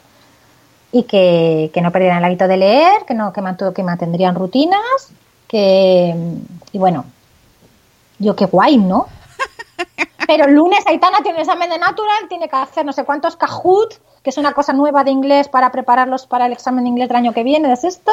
[0.91, 4.36] y que, que no perdieran el hábito de leer, que no que, mantu- que mantendrían
[4.36, 4.80] rutinas,
[5.47, 6.15] que
[6.71, 7.06] y bueno,
[8.19, 9.08] yo qué guay, ¿no?
[10.28, 13.36] Pero el lunes Aitana tiene un examen de natural, tiene que hacer no sé cuántos
[13.36, 17.08] Kahoot, que es una cosa nueva de inglés para prepararlos para el examen de inglés
[17.08, 18.12] del año que viene, es esto,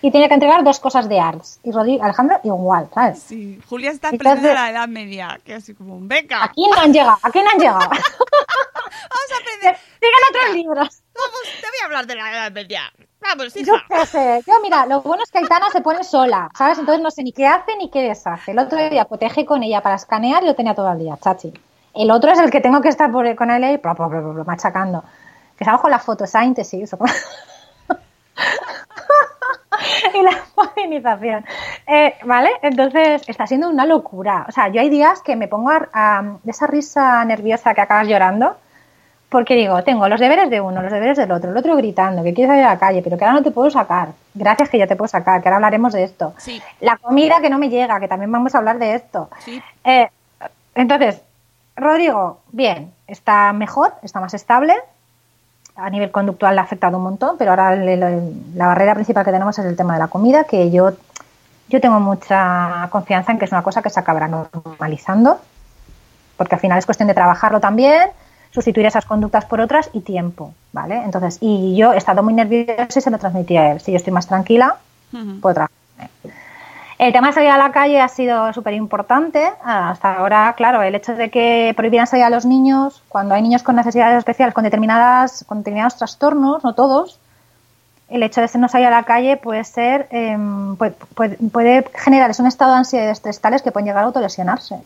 [0.00, 1.58] y tiene que entregar dos cosas de arts.
[1.64, 3.18] Y Rodrigo, Alejandro igual, ¿sabes?
[3.26, 6.44] Sí, Julia está aprendiendo la edad media, que así como un beca.
[6.44, 7.78] Aquí no han llegado, aquí no han llegado.
[7.90, 9.78] Vamos a aprender.
[10.00, 11.02] Sigan otros libros.
[11.14, 12.82] Vamos, te voy a hablar de la edad media.
[13.20, 13.84] Vamos, Yo hija.
[13.88, 16.78] qué sé, yo mira, lo bueno es que Aitana se pone sola, ¿sabes?
[16.78, 18.52] Entonces no sé ni qué hace ni qué deshace.
[18.52, 21.52] El otro día coteje con ella para escanear y lo tenía todo el día, chachi.
[21.94, 24.44] El otro es el que tengo que estar por, con él bla, bla, bla, bla,
[24.44, 25.02] machacando.
[25.58, 26.94] Que salgo con la fotosíntesis.
[30.14, 31.44] y la polinización.
[31.86, 32.50] Eh, ¿Vale?
[32.62, 34.46] Entonces está siendo una locura.
[34.48, 37.80] O sea, yo hay días que me pongo a, a- de esa risa nerviosa que
[37.80, 38.56] acabas llorando.
[39.28, 42.32] Porque digo, tengo los deberes de uno, los deberes del otro, el otro gritando, que
[42.32, 44.08] quieres salir a la calle, pero que ahora no te puedo sacar.
[44.32, 46.32] Gracias que ya te puedo sacar, que ahora hablaremos de esto.
[46.38, 46.62] Sí.
[46.80, 49.28] La comida que no me llega, que también vamos a hablar de esto.
[49.44, 49.62] Sí.
[49.84, 50.08] Eh,
[50.74, 51.20] entonces,
[51.76, 54.74] Rodrigo, bien, está mejor, está más estable.
[55.76, 58.22] A nivel conductual le ha afectado un montón, pero ahora le- le-
[58.54, 60.92] la barrera principal que tenemos es el tema de la comida, que yo,
[61.68, 65.38] yo tengo mucha confianza en que es una cosa que se acabará normalizando,
[66.38, 68.08] porque al final es cuestión de trabajarlo también,
[68.50, 70.96] sustituir esas conductas por otras y tiempo, ¿vale?
[71.04, 73.80] Entonces, y yo he estado muy nerviosa y se lo transmití a él.
[73.80, 74.76] Si yo estoy más tranquila,
[75.40, 75.78] puedo trabajar.
[76.98, 79.52] El tema de salir a la calle ha sido súper importante.
[79.64, 83.62] Hasta ahora, claro, el hecho de que prohibieran salir a los niños, cuando hay niños
[83.62, 87.20] con necesidades especiales, con, determinadas, con determinados trastornos, no todos,
[88.08, 92.40] el hecho de no salir a la calle puede ser, em, puede, puede, puede generarles
[92.40, 94.80] un estado de ansiedad y de estrés tales que pueden llegar a autolesionarse.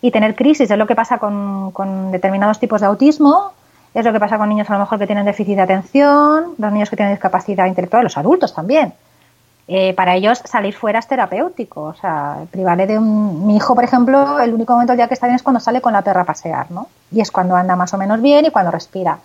[0.00, 3.52] Y tener crisis es lo que pasa con, con determinados tipos de autismo,
[3.94, 6.72] es lo que pasa con niños a lo mejor que tienen déficit de atención, los
[6.72, 8.94] niños que tienen discapacidad intelectual, los adultos también.
[9.70, 13.46] Eh, para ellos salir fuera es terapéutico, o sea, privarle de un...
[13.46, 15.92] Mi hijo, por ejemplo, el único momento día que está bien es cuando sale con
[15.92, 16.88] la perra a pasear, ¿no?
[17.10, 19.18] Y es cuando anda más o menos bien y cuando respira.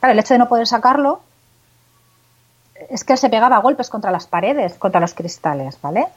[0.00, 1.20] Claro, el hecho de no poder sacarlo
[2.90, 6.08] es que se pegaba a golpes contra las paredes, contra los cristales, ¿vale?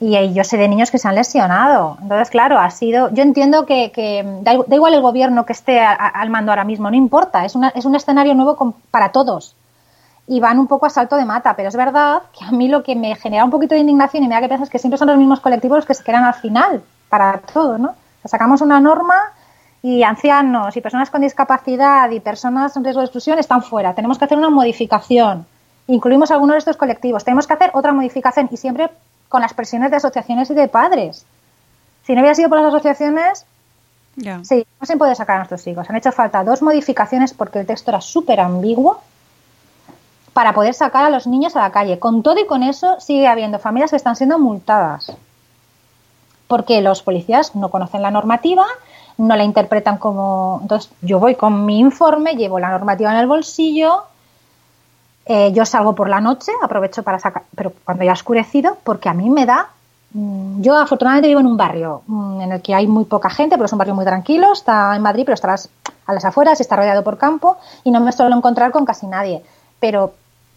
[0.00, 1.96] Y, yo sé de niños que se han lesionado.
[2.02, 3.10] Entonces, claro, ha sido.
[3.12, 6.64] Yo entiendo que, que da, da igual el gobierno que esté a- al mando ahora
[6.64, 7.44] mismo, no importa.
[7.44, 9.54] Es, una, es un escenario nuevo para todos.
[10.26, 11.54] Y van un poco a salto de mata.
[11.56, 14.28] Pero es verdad que a mí lo que me genera un poquito de indignación y
[14.28, 16.24] me da que pensar es que siempre son los mismos colectivos los que se quedan
[16.24, 17.94] al final para todo, ¿no?
[18.24, 19.14] Sacamos una norma
[19.82, 23.94] y ancianos y personas con discapacidad y personas en riesgo de exclusión están fuera.
[23.94, 25.46] Tenemos que hacer una modificación.
[25.86, 27.22] Incluimos algunos de estos colectivos.
[27.22, 28.88] Tenemos que hacer otra modificación y siempre
[29.34, 31.26] con las presiones de asociaciones y de padres.
[32.06, 33.44] Si no hubiera sido por las asociaciones,
[34.44, 35.90] sí, no se puede sacar a nuestros hijos.
[35.90, 39.00] Han hecho falta dos modificaciones porque el texto era súper ambiguo
[40.34, 41.98] para poder sacar a los niños a la calle.
[41.98, 45.12] Con todo y con eso sigue habiendo familias que están siendo multadas
[46.46, 48.64] porque los policías no conocen la normativa,
[49.18, 50.60] no la interpretan como...
[50.62, 54.04] Entonces yo voy con mi informe, llevo la normativa en el bolsillo,
[55.26, 59.08] eh, yo salgo por la noche, aprovecho para sacar, pero cuando ya ha oscurecido, porque
[59.08, 59.68] a mí me da...
[60.12, 63.56] mm, Yo afortunadamente vivo en un barrio mm, en el que hay muy poca gente,
[63.56, 65.68] pero es un barrio muy tranquilo, está en Madrid, pero estarás
[66.06, 69.42] a las afueras, está rodeado por campo y no me suelo encontrar con casi nadie.
[69.80, 70.12] Pero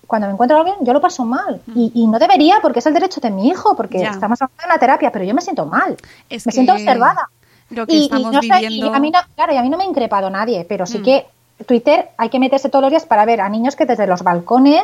[0.06, 1.62] cuando me encuentro con alguien, yo lo paso mal.
[1.76, 4.10] Y, y no debería, porque es el derecho de mi hijo, porque Ya.
[4.12, 5.96] estamos hablando de una terapia, pero yo me siento mal.
[6.30, 7.30] Es me siento observada.
[7.70, 8.94] Lo que Y, y estamos no sé, y viviendo.
[8.94, 11.04] a mí no, claro, y a mí no me ha increpado nadie, pero sí Mm.
[11.04, 11.26] que
[11.66, 14.84] Twitter hay que meterse todos los días para ver a niños que desde los balcones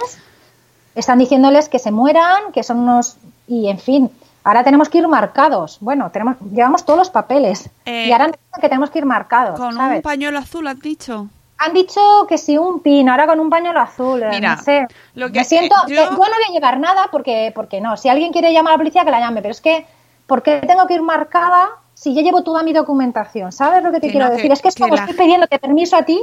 [0.95, 3.17] están diciéndoles que se mueran, que son unos...
[3.47, 4.09] Y en fin,
[4.43, 5.77] ahora tenemos que ir marcados.
[5.81, 7.69] Bueno, tenemos llevamos todos los papeles.
[7.85, 9.59] Eh, y ahora que tenemos que ir marcados.
[9.59, 9.97] Con ¿sabes?
[9.97, 11.27] un pañuelo azul, has dicho.
[11.59, 14.21] Han dicho que sí, un pin, ahora con un pañuelo azul.
[14.23, 14.87] eh, Mira, no sé.
[15.15, 15.75] lo que- Me siento.
[15.87, 17.95] eh, yo- yo no voy a llevar nada porque, porque no.
[17.97, 19.41] Si alguien quiere llamar a la policía, que la llame.
[19.41, 19.85] Pero es que,
[20.27, 23.51] ¿por qué tengo que ir marcada si yo llevo toda mi documentación?
[23.51, 24.51] ¿Sabes lo que te Que quiero no, que- decir?
[24.51, 26.21] es que es como la- estoy pidiéndote permiso a ti.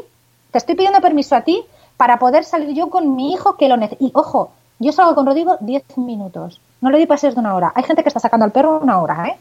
[0.51, 1.65] Te estoy pidiendo permiso a ti
[1.97, 4.05] para poder salir yo con mi hijo que lo necesita.
[4.05, 6.61] Y ojo, yo salgo con Rodrigo 10 minutos.
[6.81, 7.73] No le doy paseos de una hora.
[7.75, 9.39] Hay gente que está sacando al perro una hora, ¿eh?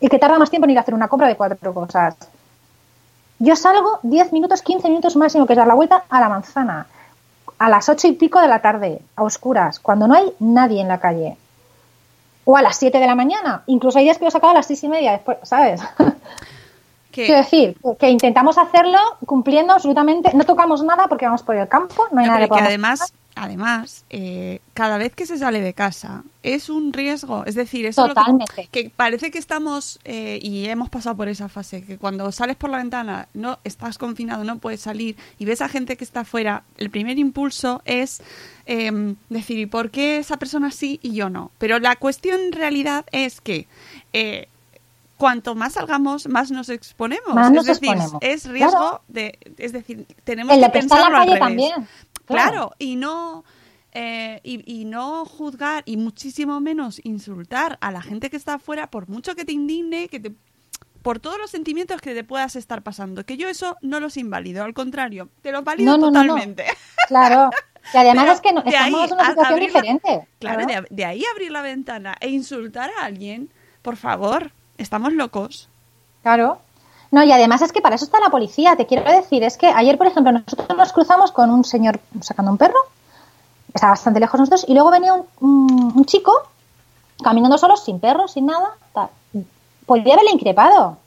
[0.00, 2.16] Y que tarda más tiempo en ir a hacer una compra de cuatro cosas.
[3.38, 6.86] Yo salgo 10 minutos, 15 minutos máximo, que es dar la vuelta a la manzana.
[7.58, 10.88] A las 8 y pico de la tarde, a oscuras, cuando no hay nadie en
[10.88, 11.36] la calle.
[12.46, 13.62] O a las 7 de la mañana.
[13.66, 15.82] Incluso hay días que lo he sacado a las 6 y media después, ¿sabes?
[17.16, 21.66] Que- Quiero decir, que- intentamos hacerlo cumpliendo absolutamente, no tocamos nada porque vamos por el
[21.66, 25.38] campo, no hay No, nada que que podamos además, además eh, cada vez que se
[25.38, 27.44] sale de casa es un riesgo.
[27.46, 28.68] Es decir, eso es lo que- Totalmente.
[28.70, 32.68] que, parece que estamos eh, y hemos pasado por esa fase, que cuando sales por
[32.68, 36.64] la ventana, no estás confinado, no puedes salir y ves a gente que está afuera,
[36.76, 38.22] el primer impulso es
[38.66, 41.50] eh, decir, ¿y por qué esa persona sí y yo no?
[41.56, 43.68] Pero la cuestión en realidad es que...
[45.16, 47.34] Cuanto más salgamos, más nos exponemos.
[47.34, 48.18] Más es nos decir, exponemos.
[48.22, 49.02] es riesgo Claro.
[49.08, 51.48] de, es decir, tenemos El que prestar la pensarlo al calle revés.
[51.48, 51.88] también.
[52.26, 52.70] Claro, Claro.
[52.78, 53.44] y no
[53.92, 58.90] eh, y, y no juzgar y muchísimo menos insultar a la gente que está afuera
[58.90, 60.32] por mucho que te indigne, que te
[61.00, 63.24] por todos los sentimientos que te puedas estar pasando.
[63.24, 66.28] Que yo eso no los invalido, al contrario, te los valido No, no, no, no.
[66.34, 66.64] totalmente.
[67.08, 67.50] Claro.
[67.94, 70.28] Y además Pero es que no- estamos ahí en una situación la- diferente.
[70.40, 73.48] Claro, de, de ahí abrir la ventana e insultar a alguien,
[73.80, 75.68] por favor, estamos locos.
[76.22, 76.58] Claro.
[77.10, 78.76] No, y además es que para eso está la policía.
[78.76, 82.50] Te quiero decir, es que ayer, por ejemplo, nosotros nos cruzamos con un señor sacando
[82.50, 82.78] un perro,
[83.72, 86.32] estaba bastante lejos nosotros, y luego venía un, un- un chico
[87.22, 88.70] caminando solo, sin perro, sin nada.
[88.92, 89.08] tal.
[89.86, 90.98] Podría haberle increpado.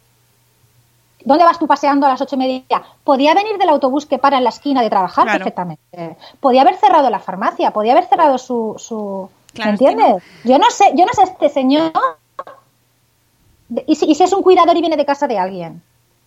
[1.25, 2.63] ¿Dónde vas tú paseando a las ocho y media?
[3.03, 5.39] Podía venir del autobús que para en la esquina de trabajar Claro.
[5.39, 6.15] perfectamente.
[6.39, 8.75] Podía haber cerrado la farmacia, podía haber cerrado su...
[8.77, 9.29] su...
[9.53, 10.23] Claro, ¿Me entiendes?
[10.45, 11.91] Yo no sé, yo no sé este señor
[13.86, 15.82] ¿Y si, y si es un cuidador y viene de casa de alguien?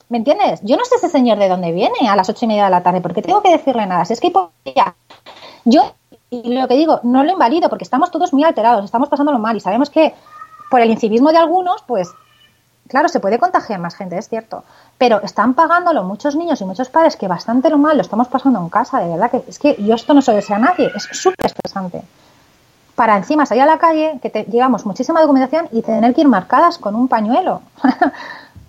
[0.09, 0.61] ¿Me entiendes?
[0.63, 2.83] Yo no sé ese señor de dónde viene a las ocho y media de la
[2.83, 4.05] tarde, porque tengo que decirle nada.
[4.05, 4.33] Si es que.
[5.65, 5.95] Yo,
[6.31, 9.57] y lo que digo, no lo invalido, porque estamos todos muy alterados, estamos pasándolo mal
[9.57, 10.15] y sabemos que
[10.71, 12.11] por el incivismo de algunos, pues,
[12.89, 14.65] claro, se puede contagiar más gente, es cierto.
[14.99, 18.61] Pero están pagándolo muchos niños y muchos padres que bastante lo mal lo estamos pasando
[18.61, 20.91] en casa, de verdad que es que yo esto no se lo deseo a nadie,
[20.95, 22.03] es súper estresante
[23.03, 26.29] para encima salir a la calle, que te, llevamos muchísima documentación y tener que ir
[26.29, 27.61] marcadas con un pañuelo.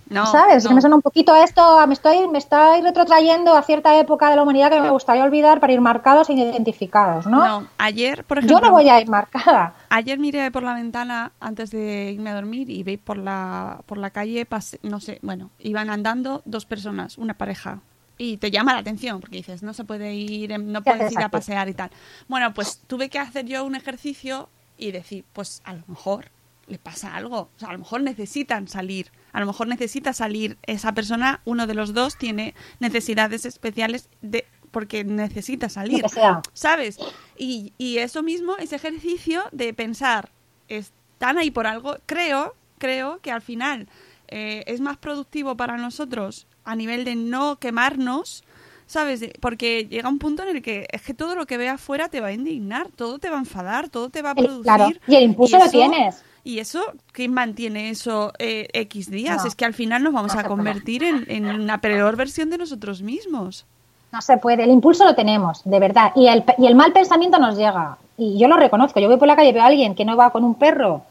[0.10, 0.63] No, ¿Sabes?
[0.63, 0.69] No.
[0.69, 4.32] que me suena un poquito a esto, me estoy, me estoy retrotrayendo a cierta época
[4.32, 7.46] de la humanidad que me gustaría olvidar para ir marcados e identificados, ¿no?
[7.62, 9.74] No, ayer, por ejemplo, Yo no voy a ir marcada.
[9.91, 14.00] Ayer miré por la ventana antes de irme a dormir y vi por la, por
[14.00, 17.82] la calle, pase- no sé, bueno, iban andando dos personas, una pareja.
[18.23, 21.12] Y te llama la atención porque dices, no se puede ir, em, no ¿Qué puedes
[21.12, 21.91] ir a pasear y tal.
[22.29, 26.31] Bueno, pues tuve que hacer yo un ejercicio y decir, pues a lo mejor
[26.67, 27.49] le pasa algo.
[27.53, 29.12] O sea, a lo mejor necesitan salir.
[29.33, 34.45] A lo mejor necesita salir esa persona, uno de los dos tiene necesidades especiales de
[34.71, 36.05] porque necesita salir.
[36.53, 36.99] ¿Sabes?
[37.38, 40.29] Y, y eso mismo, ese ejercicio de pensar,
[40.69, 43.89] están ahí por algo, creo, creo que al final
[44.29, 48.43] eh, es más productivo para nosotros a nivel de no quemarnos,
[48.86, 49.23] ¿sabes?
[49.39, 52.21] Porque llega un punto en el que es que todo lo que veas fuera te
[52.21, 54.63] va a indignar, todo te va a enfadar, todo te va a El- producir.
[54.63, 56.23] claro, y el impulso lo eso- tienes.
[56.45, 56.82] Y eso,
[57.13, 59.43] ¿quién mantiene eso eh, X días?
[59.43, 59.47] No.
[59.47, 62.58] es que al final nos vamos No a convertir en, en una peor versión de
[62.58, 63.65] nosotros mismos.
[64.12, 66.12] No se puede, el impulso lo tenemos, de verdad.
[66.17, 67.97] Y el, y el mal pensamiento nos llega.
[68.17, 68.99] Y yo lo reconozco.
[68.99, 71.04] Yo voy por la calle y veo a alguien que no va con un perro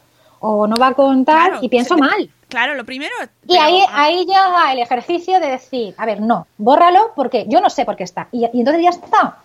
[0.45, 2.29] o no va con tal Claro, y pienso mal.
[2.49, 3.13] Claro, lo primero.
[3.47, 7.69] Y ahí, ahí llega el ejercicio de decir, a ver, no, bórralo porque yo no
[7.69, 8.27] sé por qué está.
[8.33, 9.37] Y, y entonces ya está.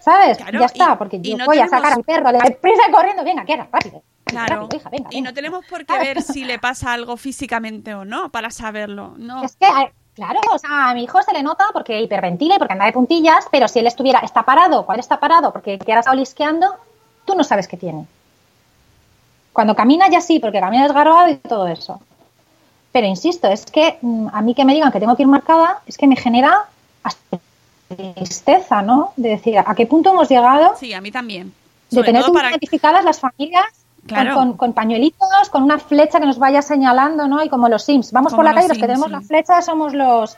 [0.00, 0.38] ¿Sabes?
[0.38, 2.50] Claro, ya está, y- porque y yo no voy a sacar al perro, le doy
[2.60, 4.02] prisa corriendo, venga, que era rápido.
[4.24, 5.30] Claro, rápido, hija, venga, y venga.
[5.30, 9.14] no tenemos por qué ver si le pasa algo físicamente o no para saberlo.
[9.16, 12.56] No, Es que, a- claro, o sea, a mi hijo se le nota porque hiperventila
[12.56, 15.52] y porque anda de puntillas, pero si él estuviera, está parado, ¿cuál está parado?
[15.52, 16.74] Porque que ahora está olisqueando,
[17.24, 18.06] tú no sabes qué tiene.
[19.58, 22.00] Cuando camina ya sí, porque camina desgarbado y todo eso.
[22.92, 25.80] Pero insisto, es que mm, a mí que me digan que tengo que ir marcada,
[25.84, 26.66] es que me genera
[27.02, 27.38] hasta
[28.14, 29.10] tristeza, ¿no?
[29.16, 30.76] De decir, ¿a qué punto hemos llegado?
[30.78, 31.52] sí, a mí también.
[31.90, 33.64] de tener para identificadas las familias
[33.98, 34.34] con- Claro.
[34.36, 37.42] con, con pañuelitos, con una flecha que nos vaya señalando, ¿no?
[37.44, 39.12] Y como los Sims, vamos Como por la calle, los que tenemos sí.
[39.12, 40.36] la flecha somos los,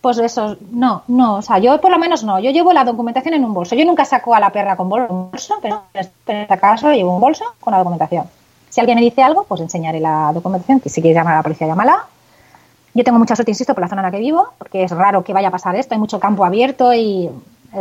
[0.00, 3.34] pues esos, no, no, o sea, yo por lo menos no, yo llevo la documentación
[3.34, 6.90] en un bolso, yo nunca saco a la perra con bolso, pero en este caso
[6.92, 8.28] llevo un bolso con la documentación.
[8.78, 11.42] Si alguien me dice algo, pues enseñaré la documentación, que si quieres llamar a la
[11.42, 12.04] policía, llámala.
[12.94, 15.24] Yo tengo mucha suerte, insisto, por la zona en la que vivo, porque es raro
[15.24, 17.28] que vaya a pasar esto, hay mucho campo abierto y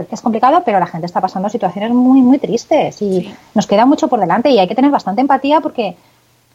[0.10, 3.36] es complicado, pero la gente está pasando situaciones muy, muy tristes y Sí.
[3.54, 5.96] nos queda mucho por delante y hay que tener bastante empatía porque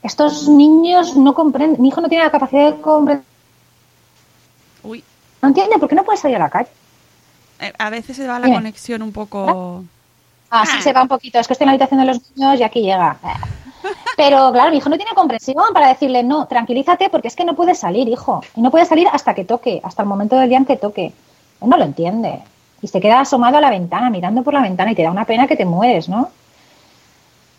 [0.03, 3.25] estos niños no comprenden, mi hijo no tiene la capacidad de comprender,
[4.83, 5.05] Uy,
[5.41, 6.69] no entiende por qué no puede salir a la calle.
[7.61, 9.85] eh, a veces se va la conexión un poco.
[10.51, 10.83] Así Ah.
[10.83, 12.83] se va un poquito, es que estoy en la habitación de los niños y aquí
[12.83, 13.17] llega.
[14.17, 17.55] Pero claro, mi hijo no tiene comprensión para decirle, no, tranquilízate porque es que no
[17.55, 18.43] puede salir, hijo.
[18.57, 21.13] Y no puede salir hasta que toque, hasta el momento del día en que toque.
[21.61, 22.41] Él no lo entiende.
[22.81, 25.25] Y se queda asomado a la ventana, mirando por la ventana y te da una
[25.25, 26.31] pena que te mueres, ¿no?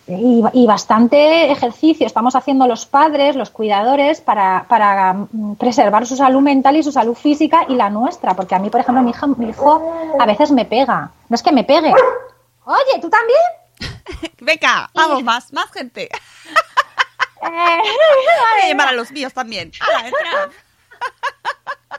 [0.06, 6.76] y, bastante ejercicio estamos haciendo los padres, los cuidadores, para, mm, preservar su salud mental
[6.76, 8.34] y su salud física y la nuestra.
[8.36, 11.12] Porque a mí, por ejemplo, mi, hija, mi hijo a veces me pega.
[11.30, 11.94] No es que me pegue.
[12.66, 13.63] Oye, ¿tú también?
[14.42, 16.10] Venga, vamos, más, más gente.
[17.42, 19.72] Voy a llamar a los míos también.
[19.82, 20.50] ¡Hala, entra!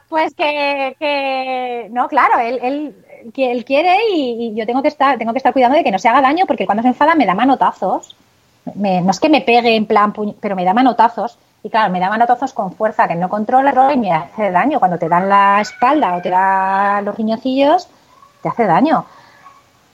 [0.09, 4.87] Pues que, que no, claro, él, él, que él quiere y, y yo tengo que
[4.87, 7.15] estar, tengo que estar cuidando de que no se haga daño porque cuando se enfada
[7.15, 8.15] me da manotazos.
[8.75, 11.37] Me- no es que me pegue en plan, puñ- pero me da manotazos.
[11.63, 14.79] Y claro, me da manotazos con fuerza que no controla y me hace daño.
[14.79, 17.87] Cuando te dan la espalda o te dan los riñoncillos,
[18.41, 19.05] te hace daño.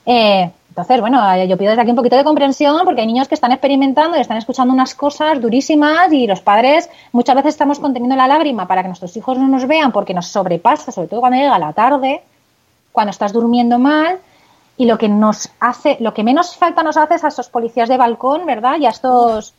[0.06, 3.28] Eh, entonces, bueno, eh, yo pido desde aquí un poquito de comprensión porque hay niños
[3.28, 7.78] que están experimentando y están escuchando unas cosas durísimas y los padres muchas veces estamos
[7.78, 11.20] conteniendo la lágrima para que nuestros hijos no nos vean porque nos sobrepasa, sobre todo
[11.20, 12.24] cuando llega la tarde,
[12.94, 14.20] cuando estás durmiendo mal
[14.78, 17.90] y lo que nos hace, lo que menos falta nos hace es a esos policías
[17.90, 18.78] de balcón, ¿verdad?
[18.80, 19.54] Y a estos,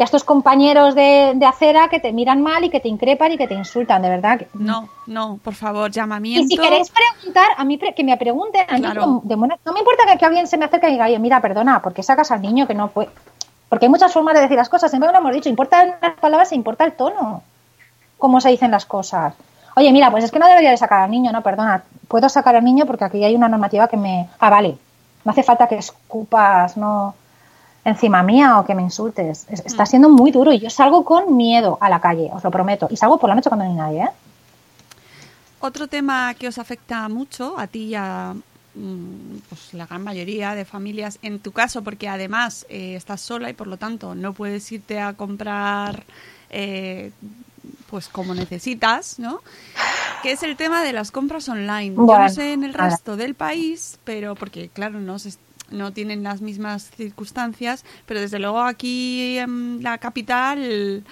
[0.00, 3.32] y a estos compañeros de, de acera que te miran mal y que te increpan
[3.32, 4.40] y que te insultan, de verdad.
[4.54, 6.48] No, no, por favor, y llamamiento.
[6.48, 9.20] si queréis preguntar, a mí que me pregunten, a mí Claro.
[9.22, 11.42] de buena- no me importa que, que alguien se me acerque y diga, oye, mira,
[11.42, 13.10] perdona, ¿por qué sacas al niño que no puede?
[13.68, 16.50] Porque hay muchas formas de decir las cosas, siempre lo hemos dicho, importan las palabras
[16.52, 17.42] e importa el tono,
[18.16, 19.34] cómo se dicen las cosas.
[19.76, 22.56] Oye, mira, pues es que no debería de sacar al niño, no, perdona, puedo sacar
[22.56, 24.28] al niño porque aquí hay una normativa que me...
[24.38, 24.78] Ah, vale,
[25.26, 27.14] no hace falta que escupas, no
[27.84, 29.46] encima mía o que me insultes.
[29.50, 32.50] Es- Está siendo muy duro y yo salgo con miedo a la calle, os lo
[32.50, 32.88] prometo.
[32.90, 34.10] Y salgo por la noche cuando no hay nadie, ¿eh?
[35.60, 38.34] Otro tema que os afecta mucho a ti y a
[38.74, 43.50] mm, pues, la gran mayoría de familias, en tu caso, porque además eh, estás sola
[43.50, 46.04] y por lo tanto no puedes irte a comprar
[46.48, 47.12] eh,
[47.90, 49.40] pues como necesitas, ¿no?
[50.22, 51.90] Que es el tema de las compras online.
[51.94, 55.34] Yo no sé en el resto del país, pero porque claro, no se-
[55.70, 61.04] no tienen las mismas circunstancias, pero desde luego aquí en la capital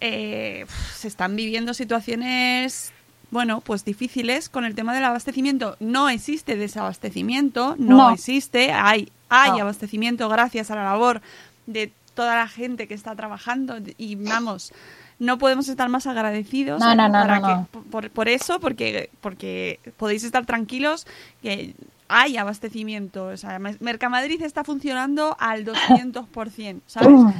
[0.00, 2.92] eh, se están viviendo situaciones
[3.30, 5.76] bueno, pues difíciles con el tema del abastecimiento.
[5.80, 8.10] No existe desabastecimiento, no, No.
[8.10, 9.58] existe, hay, hay No.
[9.62, 11.20] abastecimiento gracias a la labor
[11.66, 14.72] de toda la gente que está trabajando y vamos,
[15.18, 17.82] no podemos estar más agradecidos No, no, no, para no, que- no.
[17.90, 21.06] Por, por eso, porque, porque podéis estar tranquilos
[21.42, 21.74] que
[22.08, 23.26] hay abastecimiento.
[23.26, 27.34] O sea, Mer- Mercamadrid está funcionando al 200%, ¿sabes?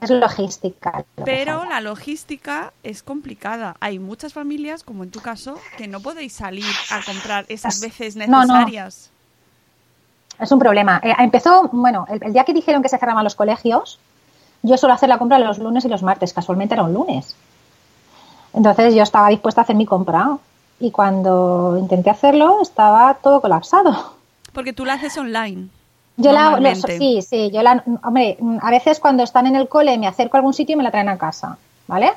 [0.00, 1.04] Es logística.
[1.24, 3.76] Pero la logística es complicada.
[3.80, 8.16] Hay muchas familias, como en tu caso, que no podéis salir a comprar esas veces
[8.16, 8.40] No, no.
[8.46, 9.10] necesarias.
[10.38, 11.00] Es un problema.
[11.02, 13.98] Eh, empezó, bueno, el, el día que dijeron que se cerraban los colegios,
[14.62, 16.32] yo suelo hacer la compra los lunes y los martes.
[16.32, 17.34] Casualmente era un lunes.
[18.54, 20.38] Entonces yo estaba dispuesta a hacer mi compra.
[20.82, 24.14] Y cuando intenté hacerlo, estaba todo colapsado.
[24.52, 25.68] Porque tú la haces online.
[26.16, 26.68] Yo la, lo-
[26.98, 30.38] sí, sí, yo la, hombre, a veces cuando están en el cole me acerco a
[30.40, 31.56] algún sitio y me la traen a casa,
[31.86, 32.10] ¿vale?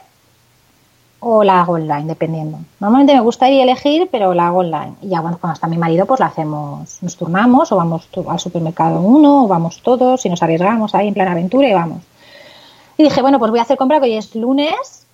[1.19, 2.57] O la hago online, dependiendo.
[2.79, 4.95] Normalmente me gusta ir y elegir, pero la hago online.
[5.03, 8.39] Y ya bueno, cuando está mi marido, pues la hacemos, nos turnamos, o vamos al
[8.39, 12.01] supermercado uno, o vamos todos, y nos arriesgamos ahí en plan aventura y vamos.
[12.97, 15.04] Y dije, bueno, pues voy a hacer compra, que hoy es lunes,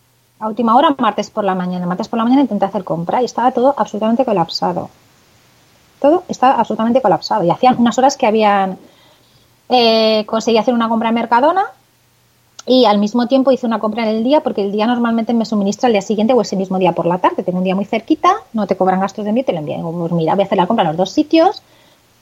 [0.42, 1.86] a última hora, martes por la mañana.
[1.86, 4.90] Martes por la mañana intenté hacer compra y estaba todo absolutamente colapsado.
[6.02, 7.44] Todo estaba absolutamente colapsado.
[7.44, 8.80] Y hacían unas horas que habían
[9.70, 11.64] eh, conseguí hacer una compra en Mercadona
[12.66, 15.46] y al mismo tiempo hice una compra en el día porque el día normalmente me
[15.46, 17.44] suministra el día siguiente o ese mismo día por la tarde.
[17.44, 19.82] Tengo un día muy cerquita, no te cobran gastos de envío, te lo envían.
[19.82, 21.62] Pues mira, voy a hacer la compra en los dos sitios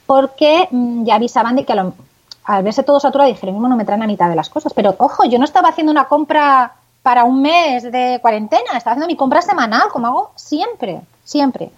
[0.05, 3.86] porque mm, ya avisaban de que al verse todo saturado dije, lo mismo no me
[3.86, 4.74] traen a mitad de las cosas.
[4.74, 6.74] Pero ojo, yo no estaba haciendo una compra
[7.04, 11.72] para un mes de cuarentena, estaba haciendo mi compra semanal, como hago siempre, siempre.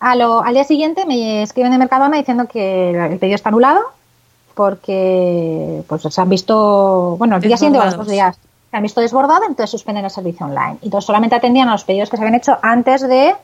[0.00, 3.80] A lo- al día siguiente me escriben de Mercadona diciendo que el pedido está anulado
[4.54, 8.36] porque pues se han visto, bueno, el día siguiente o los dos días
[8.70, 10.78] se han visto desbordado, entonces suspenden el servicio online.
[10.82, 13.34] Y entonces solamente atendían a los pedidos que se habían hecho antes de,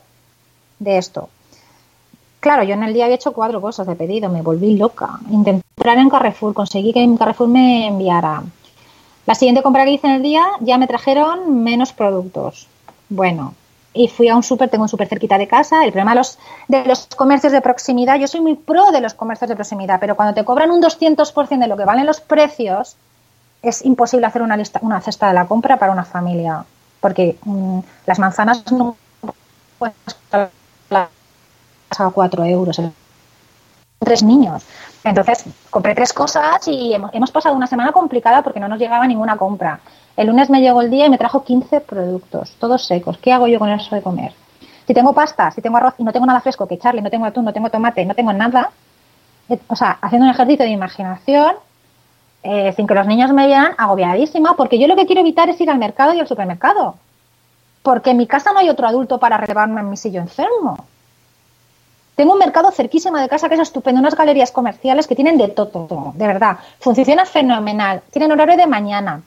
[0.79, 1.29] de esto.
[2.41, 5.19] Claro, yo en el día había hecho cuatro cosas de pedido, me volví loca.
[5.31, 8.43] Intenté entrar en Carrefour, conseguí que en Carrefour me enviara.
[9.29, 12.67] La siguiente compra que hice en el día ya me trajeron menos productos.
[13.11, 13.53] Bueno,
[13.93, 15.85] y fui a un súper, tengo un súper cerquita de casa.
[15.85, 19.13] El problema de los, de los comercios de proximidad, yo soy muy pro de los
[19.13, 22.97] comercios de proximidad, pero cuando te cobran un 200% de lo que valen los precios,
[23.61, 26.65] es imposible hacer una lista, una cesta de la compra para una familia,
[26.99, 28.97] porque mm, las manzanas no
[29.79, 31.11] comprarlas
[31.99, 32.81] a 4 euros.
[33.99, 34.65] Tres niños.
[35.05, 39.07] Entonces compré tres cosas y hemos, hemos pasado una semana complicada porque no nos llegaba
[39.07, 39.81] ninguna compra.
[40.17, 43.19] El lunes me llegó el día y me trajo 15 productos, todos secos.
[43.19, 44.33] ¿Qué hago yo con eso de comer?
[44.87, 47.27] Si tengo pasta, si tengo arroz y no tengo nada fresco que echarle, no tengo
[47.27, 48.71] atún, no tengo tomate, no tengo nada,
[49.49, 51.57] eh, o sea, haciendo un ejercicio de imaginación,
[52.43, 55.61] eh, sin que los niños me vean agobiadísima, porque yo lo que quiero evitar es
[55.61, 56.97] ir al mercado y al supermercado.
[57.83, 60.87] Porque en mi casa no hay otro adulto para relevarme en mi sillo enfermo.
[62.19, 65.47] Tengo un mercado cerquísima de casa que es estupendo, unas galerías comerciales que tienen de
[65.47, 66.59] todo, de verdad.
[66.81, 69.23] Funciona fenomenal, tienen horario de mañana,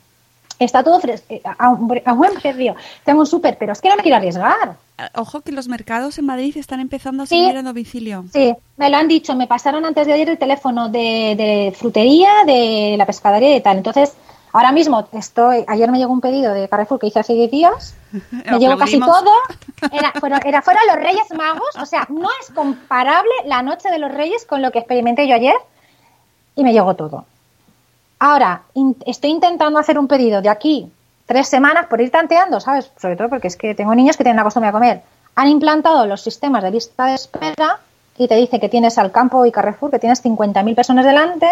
[0.59, 2.75] está todo fresco, a, un- a buen precio.
[3.05, 4.75] Tengo un súper, pero es que no me quiero arriesgar.
[4.97, 7.39] Eh, Ojo que los mercados en Madrid están empezando a Sí.
[7.41, 8.25] servir a domicilio.
[8.33, 12.29] Sí, me lo han dicho, me pasaron antes de ayer el teléfono de, de frutería,
[12.45, 13.77] de la pescadería y tal.
[13.77, 14.11] Entonces,
[14.53, 17.95] ahora mismo estoy, ayer me llegó un pedido de Carrefour que hice hace 10 días,
[18.11, 19.31] me llegó casi todo,
[19.91, 23.97] era, fueron, era fueron los Reyes Magos, o sea, no es comparable la noche de
[23.99, 25.55] los Reyes con lo que experimenté yo ayer
[26.55, 27.25] y me llegó todo.
[28.19, 30.91] Ahora, in- estoy intentando hacer un pedido de aquí
[31.25, 32.91] tres semanas por ir tanteando, ¿sabes?
[33.01, 35.01] Sobre todo porque es que tengo niños que tienen la costumbre de comer.
[35.35, 37.79] Han implantado los sistemas de lista de espera
[38.17, 41.47] y te dice que tienes al campo y Carrefour, que tienes 50.000 personas delante.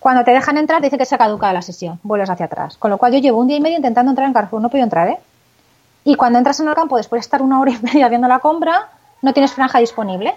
[0.00, 2.76] Cuando te dejan entrar, dice que se ha caducado la sesión, vuelves hacia atrás.
[2.78, 4.84] Con lo cual yo llevo un día y medio intentando entrar en Carrefour, no podido
[4.84, 5.18] entrar, ¿eh?
[6.04, 8.38] Y cuando entras en el campo, después de estar una hora y media viendo la
[8.40, 8.88] compra,
[9.22, 10.34] no tienes franja disponible.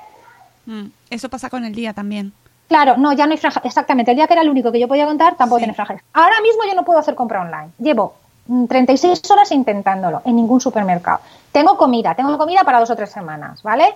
[0.66, 2.34] Mm, Eso pasa con el día también.
[2.68, 3.61] Claro, no, ya no hay franja.
[3.64, 5.64] Exactamente, el día que era el único que yo podía contar, tampoco Sí.
[5.64, 5.95] tiene franja.
[6.14, 7.70] Ahora mismo yo no puedo hacer compra online.
[7.80, 8.16] Llevo
[8.47, 11.20] mm, 36 horas intentándolo en ningún supermercado.
[11.53, 13.93] Tengo comida, tengo comida para dos o tres semanas, ¿vale?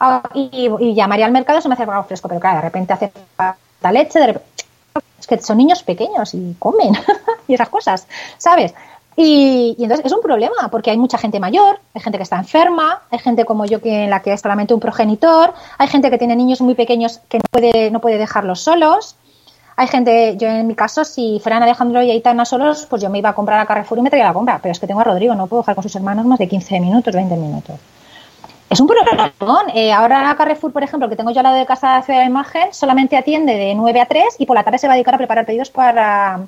[0.00, 2.92] Ah, y, y llamaría al mercado se me hace algo fresco, pero claro, de repente
[2.92, 4.47] hace falta leche, de repente...
[5.28, 6.94] Que son niños pequeños y comen
[7.48, 8.06] y esas cosas,
[8.38, 8.74] ¿sabes?
[9.16, 12.36] Y, y entonces es un problema porque hay mucha gente mayor, hay gente que está
[12.36, 16.08] enferma, hay gente como yo que en la que es solamente un progenitor, hay gente
[16.08, 19.16] que tiene niños muy pequeños que no puede, no puede dejarlos solos.
[19.74, 23.18] Hay gente, yo en mi caso, si fueran Alejandro y Aitana solos, pues yo me
[23.18, 24.58] iba a comprar a Carrefour y me traía la compra.
[24.62, 26.80] Pero es que tengo a Rodrigo, no puedo dejar con sus hermanos más de 15
[26.80, 27.76] minutos, 20 minutos.
[28.70, 29.32] Es un problema.
[29.74, 32.26] Eh, ahora Carrefour, por ejemplo, que tengo yo al lado de casa de Ciudad de
[32.26, 35.14] Imagen, solamente atiende de 9 a 3 y por la tarde se va a dedicar
[35.14, 36.40] a preparar pedidos para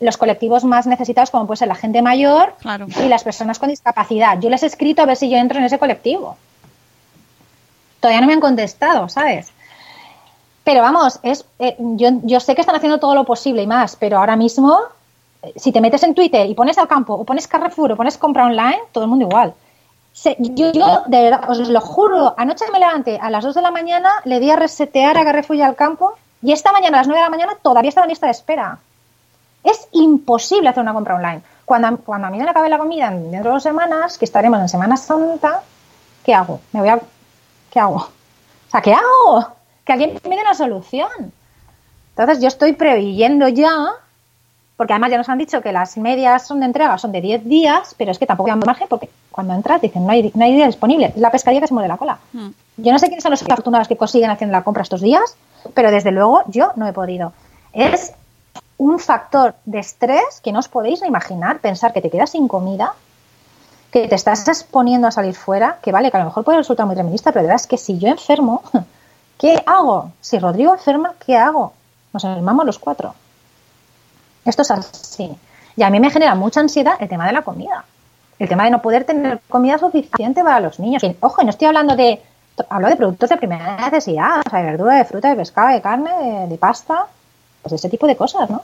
[0.00, 2.86] los colectivos más necesitados, como puede ser la gente mayor Claro.
[3.04, 4.38] y las personas con discapacidad.
[4.40, 6.36] Yo les he escrito a ver si yo entro en ese colectivo.
[8.00, 9.52] Todavía no me han contestado, ¿sabes?
[10.64, 13.96] Pero vamos, es, eh, yo, yo sé que están haciendo todo lo posible y más,
[13.96, 14.78] pero ahora mismo,
[15.42, 18.16] eh, si te metes en Twitter y pones al campo, o pones Carrefour, o pones
[18.18, 19.52] compra online, todo el mundo igual.
[20.20, 23.62] Se- yo, yo, de verdad, os lo juro, anoche me levanté a las 2 de
[23.62, 27.00] la mañana, le di a resetear a Carrefour y al campo, y esta mañana a
[27.02, 28.78] las 9 de la mañana todavía estaba en lista de espera.
[29.62, 31.42] Es imposible hacer una compra online.
[31.64, 34.58] Cuando, cuando a mí me acabe la comida en- dentro de dos semanas, que estaremos
[34.60, 35.62] en Semana Santa,
[36.24, 36.60] ¿qué hago?
[36.72, 36.98] Me voy a...
[37.70, 37.96] ¿Qué hago?
[37.96, 39.46] O sea, ¿qué hago?
[39.84, 41.32] Que alguien me dé una solución.
[42.10, 43.90] Entonces yo estoy preveyendo ya,
[44.78, 47.46] porque además ya nos han dicho que las medias son de entrega, son de 10
[47.46, 50.54] días, pero es que tampoco hay margen porque cuando entras dicen no hay, no hay
[50.54, 51.06] día disponible.
[51.06, 52.20] Es la pescaría que se mueve la cola.
[52.32, 52.50] Mm.
[52.76, 55.34] Yo no sé quiénes son los afortunados que consiguen haciendo la compra estos días,
[55.74, 57.32] pero desde luego yo no he podido.
[57.72, 58.12] Es
[58.76, 61.58] un factor de estrés que no os podéis ni imaginar.
[61.58, 62.94] Pensar que te quedas sin comida,
[63.90, 66.86] que te estás exponiendo a salir fuera, que vale, que a lo mejor puede resultar
[66.86, 68.62] muy feminista, pero de verdad es que si yo enfermo,
[69.38, 70.12] ¿qué hago?
[70.20, 71.72] Si Rodrigo enferma, ¿qué hago?
[72.12, 73.16] Nos enfermamos los cuatro.
[74.44, 75.36] Esto es así.
[75.76, 77.84] Y a mí me genera mucha ansiedad el tema de la comida.
[78.38, 81.02] El tema de no poder tener comida suficiente para los niños.
[81.20, 82.20] Ojo, no estoy hablando de.
[82.68, 85.80] Hablo de productos de primera necesidad, o sea, de verdura, de fruta, de pescado, de
[85.80, 87.06] carne, de, pasta,
[87.62, 88.62] pues ese tipo de cosas, ¿no?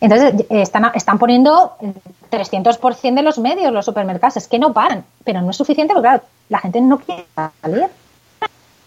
[0.00, 1.94] Entonces, están, están poniendo el
[2.32, 4.38] 300% de los medios los supermercados.
[4.38, 7.26] Es que no paran, pero no es suficiente porque, claro, la gente no quiere
[7.62, 7.88] salir.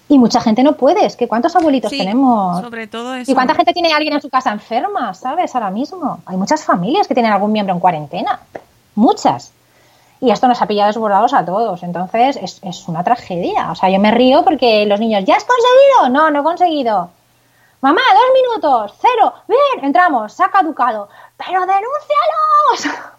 [0.08, 1.06] Y mucha gente no puede.
[1.06, 2.62] Es que ¿cuántos abuelitos Sí, tenemos?
[2.62, 3.32] sobre todo eso.
[3.32, 6.20] ¿Y cuánta gente tiene alguien en su casa enferma, sabes, ahora mismo?
[6.26, 8.40] Hay muchas familias que tienen algún miembro en cuarentena.
[8.94, 9.52] Muchas.
[10.22, 11.82] Y esto nos ha pillado desbordados a todos.
[11.84, 13.72] Entonces, es, es una tragedia.
[13.72, 16.10] O sea, yo me río porque los niños, ¿ya has conseguido?
[16.10, 17.10] No, no he conseguido.
[17.82, 19.34] Mamá, dos minutos, cero.
[19.48, 21.10] Bien, entramos, se ha caducado.
[21.38, 23.00] ¡Pero denúncialos!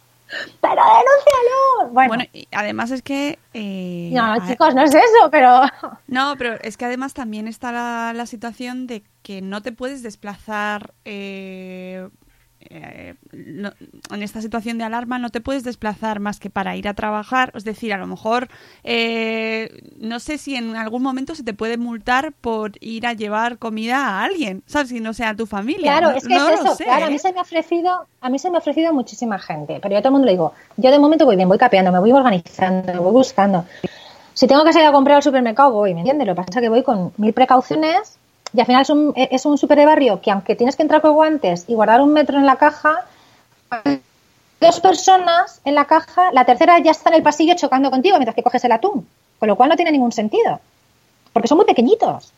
[0.60, 1.92] ¡Pero denúncialos!
[1.92, 3.38] Bueno, Bueno, y además es que...
[3.54, 5.62] eh, no, chicos, no es eso, pero...
[6.08, 10.02] No, pero es que además también está la, la situación de que no te puedes
[10.02, 12.08] desplazar eh,
[12.70, 13.72] eh, no-
[14.10, 17.52] en esta situación de alarma, no te puedes desplazar más que para ir a trabajar.
[17.54, 18.48] Es decir, a lo mejor
[18.84, 23.58] eh, no sé si en algún momento se te puede multar por ir a llevar
[23.58, 24.88] comida a alguien, ¿sabes?
[24.88, 25.92] Si no sea tu familia.
[25.92, 26.74] Claro, No- es que no es eso.
[26.74, 27.12] sé, claro, a ¿eh?
[27.12, 29.98] mí se me ha ofrecido, a mí se me ha ofrecido muchísima gente, pero yo
[29.98, 32.12] a todo el mundo le digo, yo de momento voy bien, voy capeando, me voy
[32.12, 33.64] organizando, me voy buscando.
[34.34, 36.26] Si tengo que salir a comprar al supermercado, voy, ¿me entiendes?
[36.26, 38.18] Lo que pasa es que voy con mil precauciones
[38.52, 41.00] y al final es un, es un super de barrio que aunque tienes que entrar
[41.00, 43.04] con guantes y guardar un metro en la caja,
[44.60, 48.34] dos personas en la caja, la tercera ya está en el pasillo chocando contigo mientras
[48.34, 49.06] que coges el atún,
[49.38, 50.60] con lo cual no tiene ningún sentido,
[51.32, 52.32] porque son muy pequeñitos.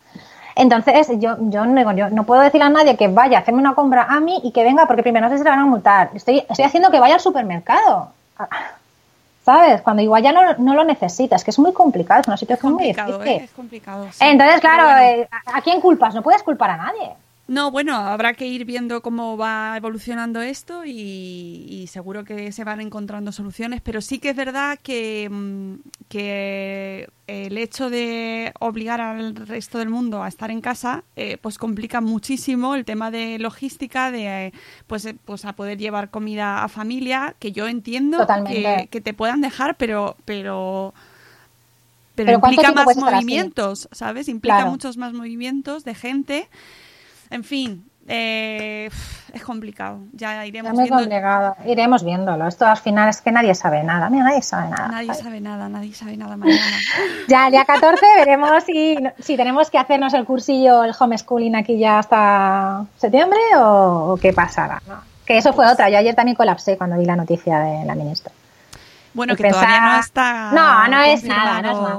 [0.56, 3.76] Entonces, yo, yo, no, yo no puedo decirle a nadie que vaya a hacerme una
[3.76, 6.11] compra a mí y que venga, porque primero no sé si le van a multar.
[6.14, 8.09] Estoy, estoy haciendo que vaya al supermercado.
[9.49, 9.80] ¿Sabes?
[9.80, 12.88] Cuando igual ya no, no lo necesitas, que es muy complicado, es una situación muy
[12.88, 13.14] difícil.
[13.26, 13.40] ¿eh?
[13.44, 14.07] Es complicado.
[14.12, 14.18] sí.
[14.20, 14.99] Entonces, claro, bueno.
[15.22, 16.14] eh, ¿a a quién culpas?
[16.14, 17.14] No puedes culpar a nadie.
[17.49, 22.62] No, bueno, habrá que ir viendo cómo va evolucionando esto y, y seguro que se
[22.62, 25.74] van encontrando soluciones, pero sí que es verdad que, mm,
[26.11, 31.57] que el hecho de obligar al resto del mundo a estar en casa, eh, pues
[31.57, 34.53] complica muchísimo el tema de logística, de
[34.86, 39.14] pues, eh, pues a poder llevar comida a familia, que yo entiendo que, que te
[39.14, 40.92] puedan dejar, pero pero
[42.14, 44.28] pero, Pero ¿cuánto implica más movimientos, ¿sabes?
[44.28, 44.70] Implica Claro.
[44.72, 46.49] muchos más movimientos de gente.
[47.31, 48.89] En fin, eh,
[49.33, 50.01] es complicado.
[50.12, 50.97] Ya iremos viendo.
[50.97, 51.57] complicado.
[51.66, 52.47] Iremos viéndolo.
[52.49, 54.09] Esto al final es que nadie sabe nada.
[54.09, 54.89] Mira, nadie sabe nada.
[54.89, 55.22] Nadie ¿sabes?
[55.22, 56.59] sabe nada, nadie sabe nada mañana.
[57.29, 61.79] Ya el día 14 veremos si, si tenemos que hacernos el cursillo, el homeschooling aquí
[61.79, 64.81] ya hasta septiembre o, o qué pasará.
[64.89, 65.03] ¿no?
[65.26, 65.91] Que eso fue otra.
[65.91, 68.33] Yo ayer también colapsé cuando vi la noticia de la ministra.
[69.12, 70.51] Bueno, Y que todavía pensaba- no está.
[70.53, 71.95] No, no es nada, no es nada.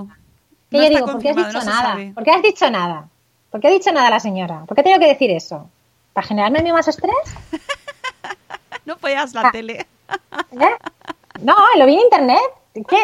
[0.72, 1.98] No yo digo, ¿por qué has dicho no nada?
[2.16, 3.06] ¿Por qué has dicho nada?
[3.52, 4.64] ¿Por qué ha dicho nada la señora?
[4.68, 5.68] ¿Por qué ha tenido que decir eso?
[6.14, 7.14] ¿Para generarme a mí más estrés?
[8.86, 9.52] No veas la Ah.
[9.52, 9.86] tele.
[10.52, 10.76] ¿Eh?
[11.42, 12.42] No, lo vi en internet.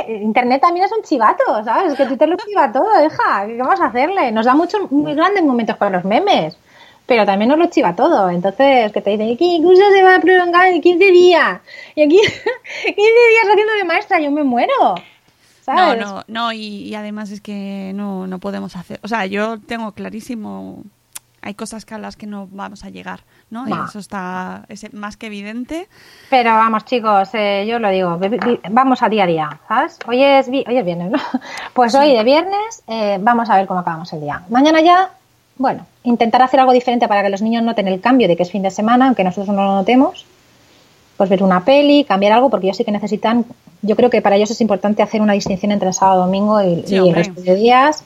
[0.07, 1.91] Internet también es un chivato, ¿sabes?
[1.91, 3.45] Es que Twitter lo chiva todo, hija.
[3.45, 4.31] ¿Qué vamos a hacerle?
[4.31, 6.57] Nos da muchos muy grandes momentos con los memes,
[7.05, 8.29] pero también nos lo chiva todo.
[8.31, 11.59] Entonces, que te dicen el curso se va a prolongar en 15 días.
[11.93, 12.17] Y aquí
[12.83, 14.95] 15 días haciendo de maestra, yo me muero.
[15.67, 15.99] No, ¿Sabes?
[16.05, 18.99] no, no, y, y además es que no, no podemos hacer.
[19.03, 20.83] O sea, yo tengo clarísimo.
[21.41, 23.19] Hay cosas que a las que no vamos a llegar,
[23.51, 23.67] ¿no?
[23.67, 25.87] Y eso está es más que evidente.
[26.31, 28.19] Pero vamos, chicos, eh, yo lo digo,
[28.71, 29.99] vamos a día a día, ¿sabes?
[30.07, 31.19] Hoy es, vi- hoy es viernes, ¿no?
[31.73, 34.41] Pues hoy de viernes eh, vamos a ver cómo acabamos el día.
[34.49, 35.11] Mañana ya,
[35.57, 38.51] bueno, intentar hacer algo diferente para que los niños noten el cambio de que es
[38.51, 40.25] fin de semana, aunque nosotros no lo notemos.
[41.17, 43.45] Pues ver una peli, cambiar algo, porque ellos sí que necesitan,
[43.81, 46.95] yo creo que para ellos es importante hacer una distinción entre sábado, domingo y, Sí,
[46.95, 48.03] y el resto de días.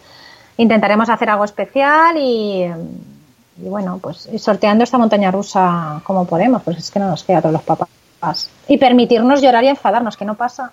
[0.57, 6.77] Intentaremos hacer algo especial y, y bueno, pues sorteando esta montaña rusa como podemos, pues
[6.77, 7.89] es que no nos queda a todos los papás.
[8.67, 10.71] Y permitirnos llorar y enfadarnos, que no pasa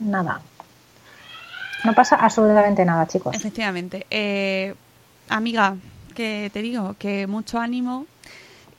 [0.00, 0.40] nada.
[1.84, 3.34] No pasa absolutamente nada, chicos.
[3.36, 4.06] Efectivamente.
[4.10, 4.74] Eh,
[5.28, 5.76] amiga,
[6.14, 8.06] que te digo, que mucho ánimo.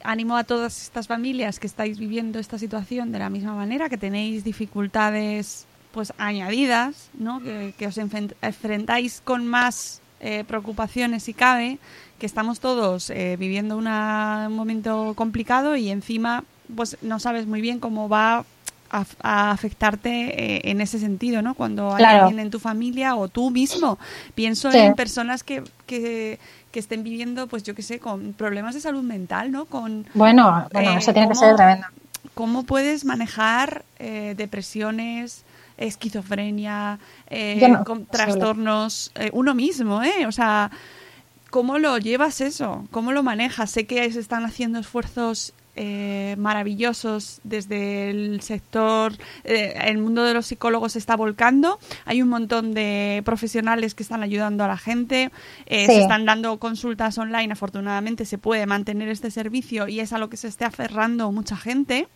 [0.03, 3.97] Ánimo a todas estas familias que estáis viviendo esta situación de la misma manera, que
[3.97, 7.41] tenéis dificultades pues añadidas, ¿no?
[7.41, 11.79] que, os enfrentáis con más eh, preocupaciones si cabe,
[12.19, 16.43] que estamos todos eh, viviendo una- un momento complicado y encima
[16.75, 18.45] pues no sabes muy bien cómo va
[18.91, 20.09] a, a afectarte
[20.57, 21.53] eh, en ese sentido, ¿no?
[21.55, 22.25] Cuando hay Claro.
[22.25, 23.97] alguien en tu familia o tú mismo.
[24.35, 24.77] Pienso Sí.
[24.79, 26.39] en personas que, que,
[26.71, 29.65] que estén viviendo, pues yo qué sé, con problemas de salud mental, ¿no?
[29.65, 31.87] Con Bueno, bueno, eh, eso tiene que ser tremendo.
[32.35, 35.43] ¿Cómo puedes manejar eh, depresiones,
[35.77, 36.99] esquizofrenia,
[37.69, 40.25] no- con trastornos, uno mismo, ¿eh?
[40.27, 40.71] O sea,
[41.49, 42.87] ¿cómo lo llevas eso?
[42.91, 43.71] ¿Cómo lo manejas?
[43.71, 49.13] Sé que se están haciendo esfuerzos eh, maravillosos desde el sector,
[49.45, 54.03] eh, el mundo de los psicólogos se está volcando, hay un montón de profesionales que
[54.03, 55.32] están ayudando a la gente,
[55.67, 55.93] eh, Sí.
[55.93, 60.30] se están dando consultas online, afortunadamente se puede mantener este servicio y es a lo
[60.30, 62.07] que se esté aferrando mucha gente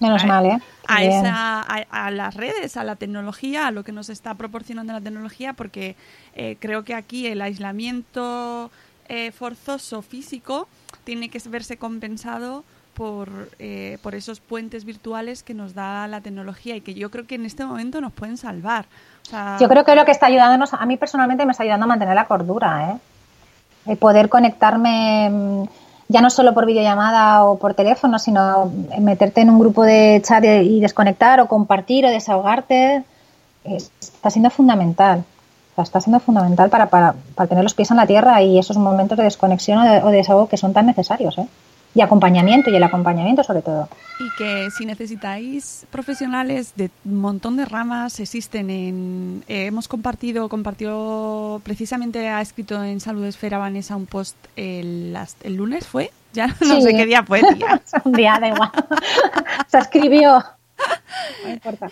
[0.00, 0.58] Menos a- mal, ¿eh?
[0.88, 4.94] a, esa, a, a las redes, a la tecnología, a lo que nos está proporcionando
[4.94, 5.94] la tecnología, porque
[6.34, 8.70] eh, creo que aquí el aislamiento
[9.08, 10.66] eh, forzoso físico
[11.06, 13.28] tiene que verse compensado por,
[13.60, 17.36] eh, por esos puentes virtuales que nos da la tecnología y que yo creo que
[17.36, 18.86] en este momento nos pueden salvar.
[19.60, 22.14] Yo creo que lo que está ayudándonos, a mí personalmente me está ayudando a mantener
[22.14, 22.96] la cordura, ¿eh?
[23.86, 25.62] El poder conectarme mm,
[26.08, 30.42] ya no solo por videollamada o por teléfono, sino meterte en un grupo de chat
[30.44, 33.04] y desconectar o compartir o desahogarte,
[33.64, 35.24] es- está siendo fundamental.
[35.76, 38.76] Sea, está siendo fundamental para, para, para tener los pies en la tierra y esos
[38.78, 41.46] momentos de desconexión o de, o de desahogo que son tan necesarios, ¿eh?
[41.94, 43.88] Y acompañamiento, y el acompañamiento sobre todo.
[44.20, 49.44] Y que si necesitáis profesionales de un montón de ramas, existen en...
[49.48, 55.54] eh, hemos compartido, compartió, precisamente ha escrito en Salud Esfera Vanessa un post el, el
[55.54, 56.10] lunes, ¿fue?
[56.34, 56.82] Ya no Sí.
[56.82, 57.80] sé qué día fue, tía.
[58.04, 58.70] un día, da igual.
[59.68, 60.42] Se escribió.
[61.44, 61.88] No importa.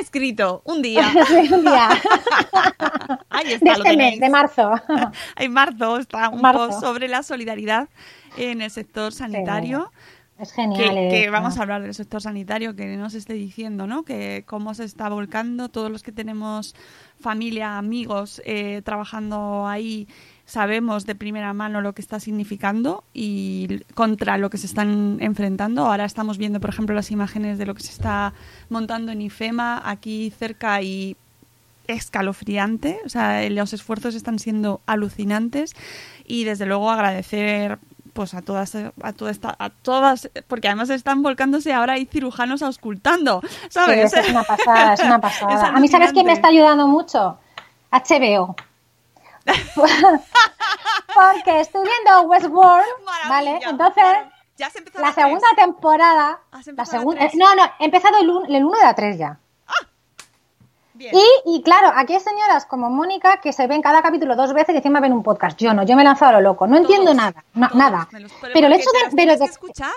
[0.00, 1.08] Escrito un día.
[1.52, 1.88] Un día.
[3.30, 4.20] Ahí De está, lo mes, tenéis.
[4.20, 4.70] de marzo.
[5.36, 6.66] En marzo está un Marzo.
[6.68, 7.88] post sobre la solidaridad
[8.36, 9.92] en el sector sanitario.
[10.38, 10.94] Es genial.
[10.94, 14.02] que, que vamos a hablar del sector sanitario, que nos esté diciendo, ¿no?
[14.04, 16.74] Que cómo se está volcando, todos los que tenemos
[17.18, 20.06] familia, amigos eh, trabajando ahí,
[20.46, 25.84] sabemos de primera mano lo que está significando y contra lo que se están enfrentando.
[25.86, 28.32] Ahora estamos viendo, por ejemplo, las imágenes de lo que se está
[28.70, 31.16] montando en IFEMA aquí cerca y
[31.88, 35.72] escalofriante, o sea, los esfuerzos están siendo alucinantes
[36.26, 37.78] y desde luego agradecer
[38.12, 42.62] pues a todas a toda esta a todas porque además están volcándose ahora hay cirujanos
[42.62, 44.14] auscultando, Sí, ¿sabes?
[44.14, 45.54] es una pasada, es una pasada.
[45.54, 47.38] Es a mí, ¿sabes quién me está ayudando mucho?
[47.92, 48.56] HBO.
[51.14, 52.86] Porque estoy viendo Westworld,
[53.28, 53.60] ¿vale?
[53.62, 54.04] Entonces,
[54.56, 56.40] ya se la segunda temporada.
[56.50, 59.38] ¿Has La segunda, no, no, he empezado el 1 el de la 3 ya.
[60.94, 61.14] Bien.
[61.14, 64.74] Y, y claro, aquí hay señoras como Mónica que se ven cada capítulo dos veces
[64.74, 65.58] y encima ven un podcast.
[65.60, 66.66] Yo no, yo me he lanzado a lo loco.
[66.66, 68.08] No entiendo nada, no- todos, nada.
[68.54, 69.92] Pero el hecho de, pero de- escuchar.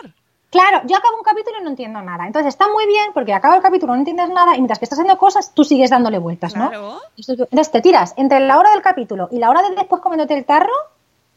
[0.49, 2.25] Claro, yo acabo un capítulo y no entiendo nada.
[2.25, 4.97] Entonces está muy bien porque acaba el capítulo, no entiendes nada y mientras que estás
[4.99, 6.69] haciendo cosas, tú sigues dándole vueltas, ¿no?
[6.69, 6.99] Claro.
[7.17, 10.45] Entonces te tiras entre la hora del capítulo y la hora de después comiéndote el
[10.45, 10.73] tarro,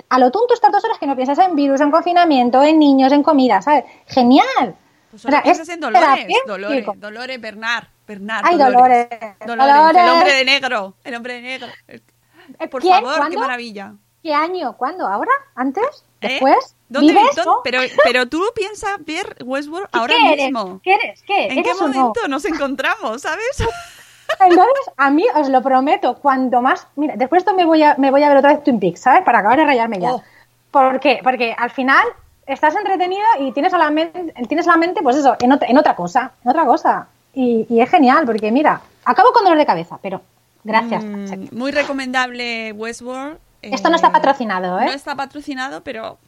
[0.08, 3.12] a lo tonto estas dos horas que no piensas en virus, en confinamiento, en niños,
[3.12, 3.84] en comida, ¿sabes?
[4.06, 4.76] Genial.
[5.10, 6.26] Pues O sea, piensas en Dolores.
[6.46, 9.08] Dolores, Dolores Bernard, Bernard, Ay, Dolores,
[9.46, 11.66] Dolores, el hombre de negro, el hombre de negro.
[11.86, 12.94] Eh, Por ¿quién?
[12.94, 13.40] favor, qué ¿Cuándo?
[13.40, 13.92] maravilla.
[14.22, 14.74] ¿Qué año?
[14.78, 15.06] ¿Cuándo?
[15.06, 15.32] ¿Ahora?
[15.54, 16.04] ¿Antes?
[16.28, 16.76] ¿Después?
[16.88, 17.36] ¿Dónde, ¿Vives?
[17.36, 20.44] dónde- pero, pero tú piensas ver Westworld ¿Y ahora ¿Qué eres?
[20.44, 20.80] mismo.
[20.82, 21.22] ¿Qué eres?
[21.22, 21.46] ¿Qué?
[21.46, 23.46] ¿En qué momento nos encontramos, sabes?
[24.40, 26.86] Entonces, a mí os lo prometo, cuando más.
[26.96, 29.00] Mira, después de esto me voy a, me voy a ver otra vez Twin Peaks,
[29.00, 29.22] ¿sabes?
[29.22, 30.14] Para acabar de rayarme ya.
[30.14, 30.22] Oh.
[30.70, 31.20] ¿Por qué?
[31.22, 32.04] Porque al final
[32.46, 35.78] estás entretenido y tienes a la mente, tienes la mente, pues eso, en otra, en
[35.78, 37.08] otra cosa, en otra cosa.
[37.34, 40.22] Y, y es genial, porque mira, acabo con dolor de cabeza, pero
[40.64, 41.04] gracias.
[41.04, 43.38] Mm, muy recomendable Westworld.
[43.62, 44.86] Esto no Eh, está patrocinado, ¿eh?
[44.86, 46.18] No está patrocinado, pero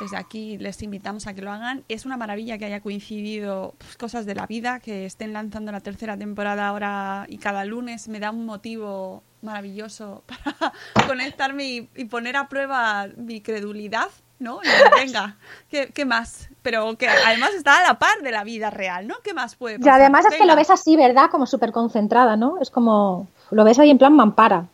[0.00, 1.84] desde aquí les invitamos a que lo hagan.
[1.88, 5.80] Es una maravilla que haya coincidido pues, cosas de la vida, que estén lanzando la
[5.80, 10.72] tercera temporada ahora y cada lunes me da un motivo maravilloso para
[11.06, 14.08] conectarme y, y poner a prueba mi credulidad.
[14.40, 14.58] ¿no?
[14.62, 14.66] Y
[15.06, 15.36] venga,
[15.70, 16.48] ¿qué, qué más?
[16.62, 19.14] Pero que además está a la par de la vida real, ¿no?
[19.22, 20.00] ¿Qué más puede Y pasar?
[20.00, 21.30] además es que lo ves así, ¿verdad?
[21.30, 22.58] Como súper concentrada, ¿no?
[22.60, 23.28] Es como.
[23.52, 24.66] Lo ves ahí en plan mampara.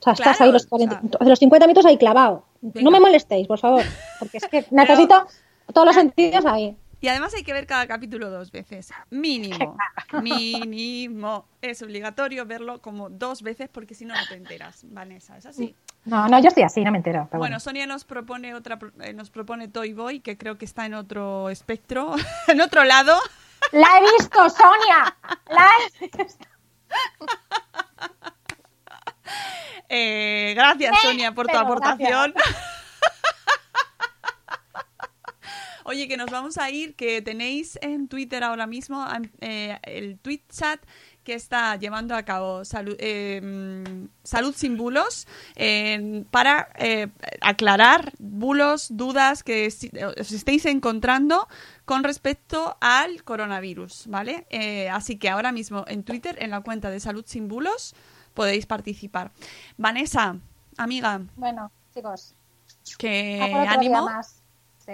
[0.00, 2.44] O sea, estás ahí los, o 40 sea- los 50 minutos ahí clavado.
[2.60, 2.82] Venga.
[2.82, 3.82] No me molestéis, por favor.
[4.18, 5.26] Porque es que necesito
[5.72, 6.76] todos los sentidos ahí.
[7.00, 8.90] Y además hay que ver cada capítulo dos veces.
[9.10, 9.76] Mínimo.
[10.22, 11.44] Mínimo.
[11.62, 15.36] Es obligatorio verlo como dos veces porque si no, no te enteras, Vanessa.
[15.38, 15.76] ¿Es así?
[16.04, 17.28] No, no, yo estoy así, no me entero.
[17.30, 17.60] pero Bueno, bueno.
[17.60, 21.50] Sonia nos propone otra, eh, nos propone Toy Boy, que creo que está en otro
[21.50, 22.14] espectro,
[22.48, 23.14] en otro lado.
[23.72, 25.16] ¡La he visto, Sonia!
[25.50, 25.68] ¡La
[26.00, 26.46] he visto!
[29.88, 32.34] Eh, gracias, Sonia, por tu pero aportación.
[35.84, 39.06] Oye, que nos vamos a ir, que tenéis en Twitter ahora mismo
[39.40, 40.78] eh, el tweet chat
[41.24, 45.26] que está llevando a cabo Salud, eh, mm, Salud sin Bulos
[45.56, 47.08] eh, para eh,
[47.40, 51.48] aclarar bulos, dudas que si- os estéis encontrando
[51.86, 54.46] con respecto al coronavirus, ¿vale?
[54.50, 57.94] Eh, así que ahora mismo en Twitter, en la cuenta de Salud sin Bulos,
[58.38, 59.32] podéis participar.
[59.76, 60.36] Vanessa,
[60.76, 62.34] amiga, Bueno, chicos,
[62.96, 64.04] que a por otro día ánimo.
[64.04, 64.40] más.
[64.86, 64.92] Sí.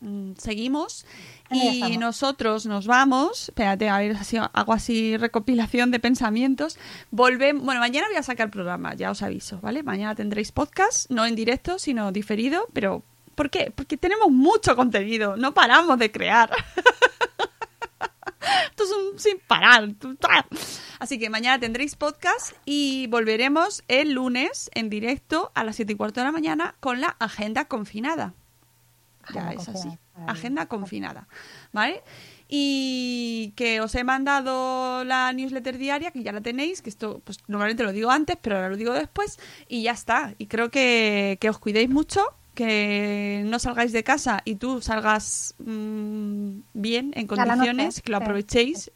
[0.00, 1.04] Mm, seguimos
[1.50, 3.50] y nosotros nos vamos.
[3.50, 6.78] Espérate, a ver si hago así recopilación de pensamientos.
[7.10, 7.62] Volvemos.
[7.64, 9.82] Bueno, mañana voy a sacar programa, ya os aviso, ¿vale?
[9.82, 13.02] Mañana tendréis podcast, no en directo, sino diferido, pero
[13.34, 13.70] ¿por qué?
[13.74, 16.50] Porque tenemos mucho contenido, no paramos de crear.
[18.70, 19.88] Esto es un sin parar.
[20.98, 25.96] Así que mañana tendréis podcast y volveremos el lunes en directo a las 7 y
[25.96, 28.34] cuarto de la mañana con la agenda confinada.
[29.34, 29.88] Ya es así.
[30.26, 31.28] Agenda confinada.
[31.72, 32.02] ¿Vale?
[32.48, 37.38] Y que os he mandado la newsletter diaria, que ya la tenéis, que esto pues
[37.48, 39.38] normalmente lo digo antes, pero ahora lo digo después,
[39.68, 40.34] y ya está.
[40.38, 42.22] Y creo que, que os cuidéis mucho,
[42.56, 48.90] que no salgáis de casa y tú salgas mm, bien, en condiciones, que lo aprovechéis,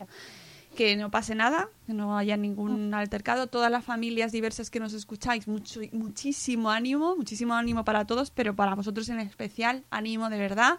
[0.74, 3.48] que no pase nada, que no haya ningún altercado.
[3.48, 8.56] Todas las familias diversas que nos escucháis, mucho, muchísimo ánimo, muchísimo ánimo para todos, pero
[8.56, 10.78] para vosotros en especial, ánimo de verdad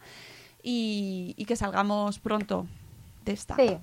[0.64, 2.66] y, y que salgamos pronto
[3.24, 3.56] de esta.
[3.56, 3.78] Sí.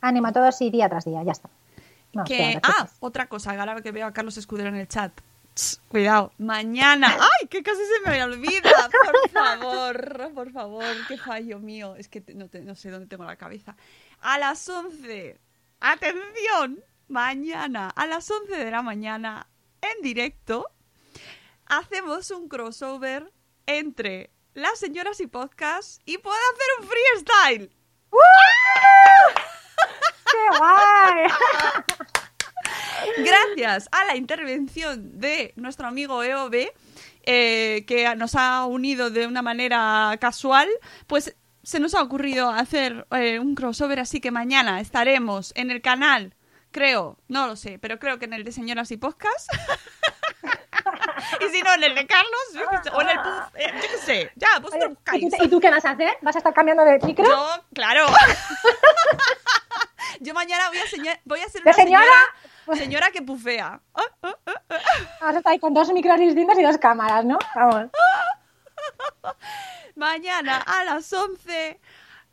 [0.00, 1.50] Ánimo a todos y día tras día, ya está.
[2.14, 5.12] No, que, ah, otra cosa, ahora que veo a Carlos Escudero en el chat.
[5.88, 7.16] Cuidado, mañana.
[7.18, 8.90] ¡Ay, que casi se me olvida!
[8.90, 11.96] Por favor, por favor, qué fallo mío.
[11.96, 13.74] Es que te- no, te- no sé dónde tengo la cabeza.
[14.20, 15.38] A las 11,
[15.80, 19.46] atención, mañana, a las 11 de la mañana,
[19.80, 20.68] en directo,
[21.66, 23.32] hacemos un crossover
[23.66, 27.72] entre las señoras y podcast y puedo hacer un freestyle.
[30.30, 31.26] ¡Qué guay!
[33.18, 36.70] Gracias a la intervención de nuestro amigo EOB,
[37.24, 40.68] eh, que nos ha unido de una manera casual,
[41.06, 45.82] pues se nos ha ocurrido hacer eh, un crossover, así que mañana estaremos en el
[45.82, 46.34] canal,
[46.70, 49.50] creo, no lo sé, pero creo que en el de Señoras y Podcast.
[51.40, 53.72] y si no, en el de Carlos, yo qué sé, o en el Puff, eh,
[53.74, 55.36] yo qué sé, ya, vosotros Oye, ¿y, buscáis.
[55.36, 56.12] tú, y tú qué vas a hacer?
[56.22, 57.24] ¿Vas a estar cambiando de micro?
[57.24, 58.06] Yo, claro.
[60.20, 62.04] Yo mañana voy a, seña- voy a ser ¿De una señora?
[62.66, 63.80] señora, señora que pufea.
[63.94, 64.78] Ah, ah, ah, ah.
[65.20, 67.38] Vas a estar ahí con dos micros distintos y dos cámaras, ¿no?
[67.54, 67.90] Vamos.
[69.94, 71.80] Mañana a las 11,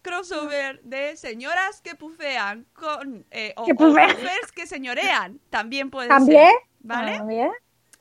[0.01, 3.25] crossover de señoras que pufean con...
[3.31, 4.11] eh, o, Que o pufean.
[4.11, 5.39] puffers que señorean.
[5.49, 6.49] También puede ¿También?
[6.49, 6.55] ser.
[6.81, 7.17] ¿Vale?
[7.17, 7.51] ¿También?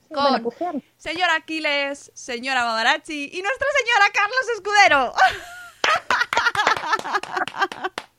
[0.09, 0.83] Sí, Con- bueno.
[0.97, 5.15] Señora Aquiles, señora Mamarachi y nuestra señora Carlos Escudero.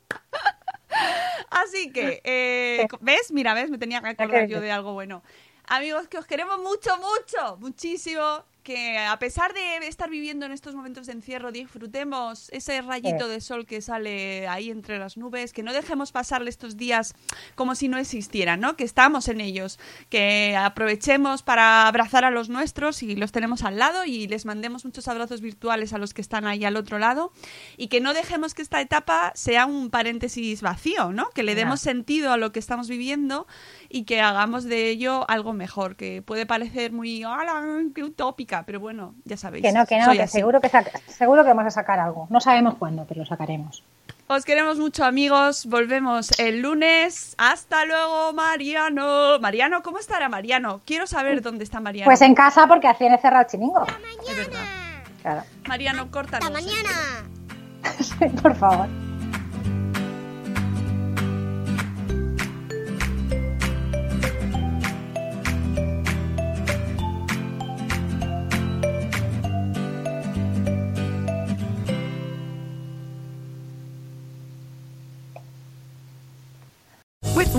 [1.50, 3.32] Así que, eh, ¿ves?
[3.32, 3.70] Mira, ¿ves?
[3.70, 5.24] Me tenía que acordar yo de algo bueno.
[5.66, 8.44] Amigos, que os queremos mucho, mucho, muchísimo.
[8.64, 13.42] Que a pesar de estar viviendo en estos momentos de encierro, disfrutemos ese rayito de
[13.42, 17.14] sol que sale ahí entre las nubes, que no dejemos pasarle estos días
[17.56, 18.78] como si no existieran, ¿no?
[18.78, 23.80] Que estamos en ellos, que aprovechemos para abrazar a los nuestros y los tenemos al
[23.80, 27.34] lado y les mandemos muchos abrazos virtuales a los que están ahí al otro lado
[27.76, 31.30] y que no dejemos que esta etapa sea un paréntesis vacío, ¿no?
[31.32, 33.46] Que le demos sentido a lo que estamos viviendo
[33.90, 37.62] y que hagamos de ello algo mejor, que puede parecer muy, ¡hala!
[37.94, 38.53] ¡Qué utópica!
[38.62, 39.64] Pero bueno, ya sabéis.
[39.64, 40.70] Que no, que no, que seguro que,
[41.08, 42.28] seguro que vamos a sacar algo.
[42.30, 43.84] No sabemos cuándo, pero lo sacaremos.
[44.28, 45.66] Os queremos mucho, amigos.
[45.66, 47.36] Volvemos el lunes.
[47.38, 49.40] Hasta luego, Mariano.
[49.40, 50.82] Mariano, ¿cómo estará Mariano?
[50.86, 52.06] Quiero saber dónde está Mariano.
[52.06, 53.86] Pues en casa porque así he cerrado el chiringo.
[54.30, 54.64] Es verdad.
[55.22, 55.44] Claro.
[55.68, 56.48] Mariano, córtanos.
[56.48, 56.90] Hasta mañana.
[58.00, 58.88] Sí, por favor.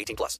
[0.00, 0.38] 18 plus.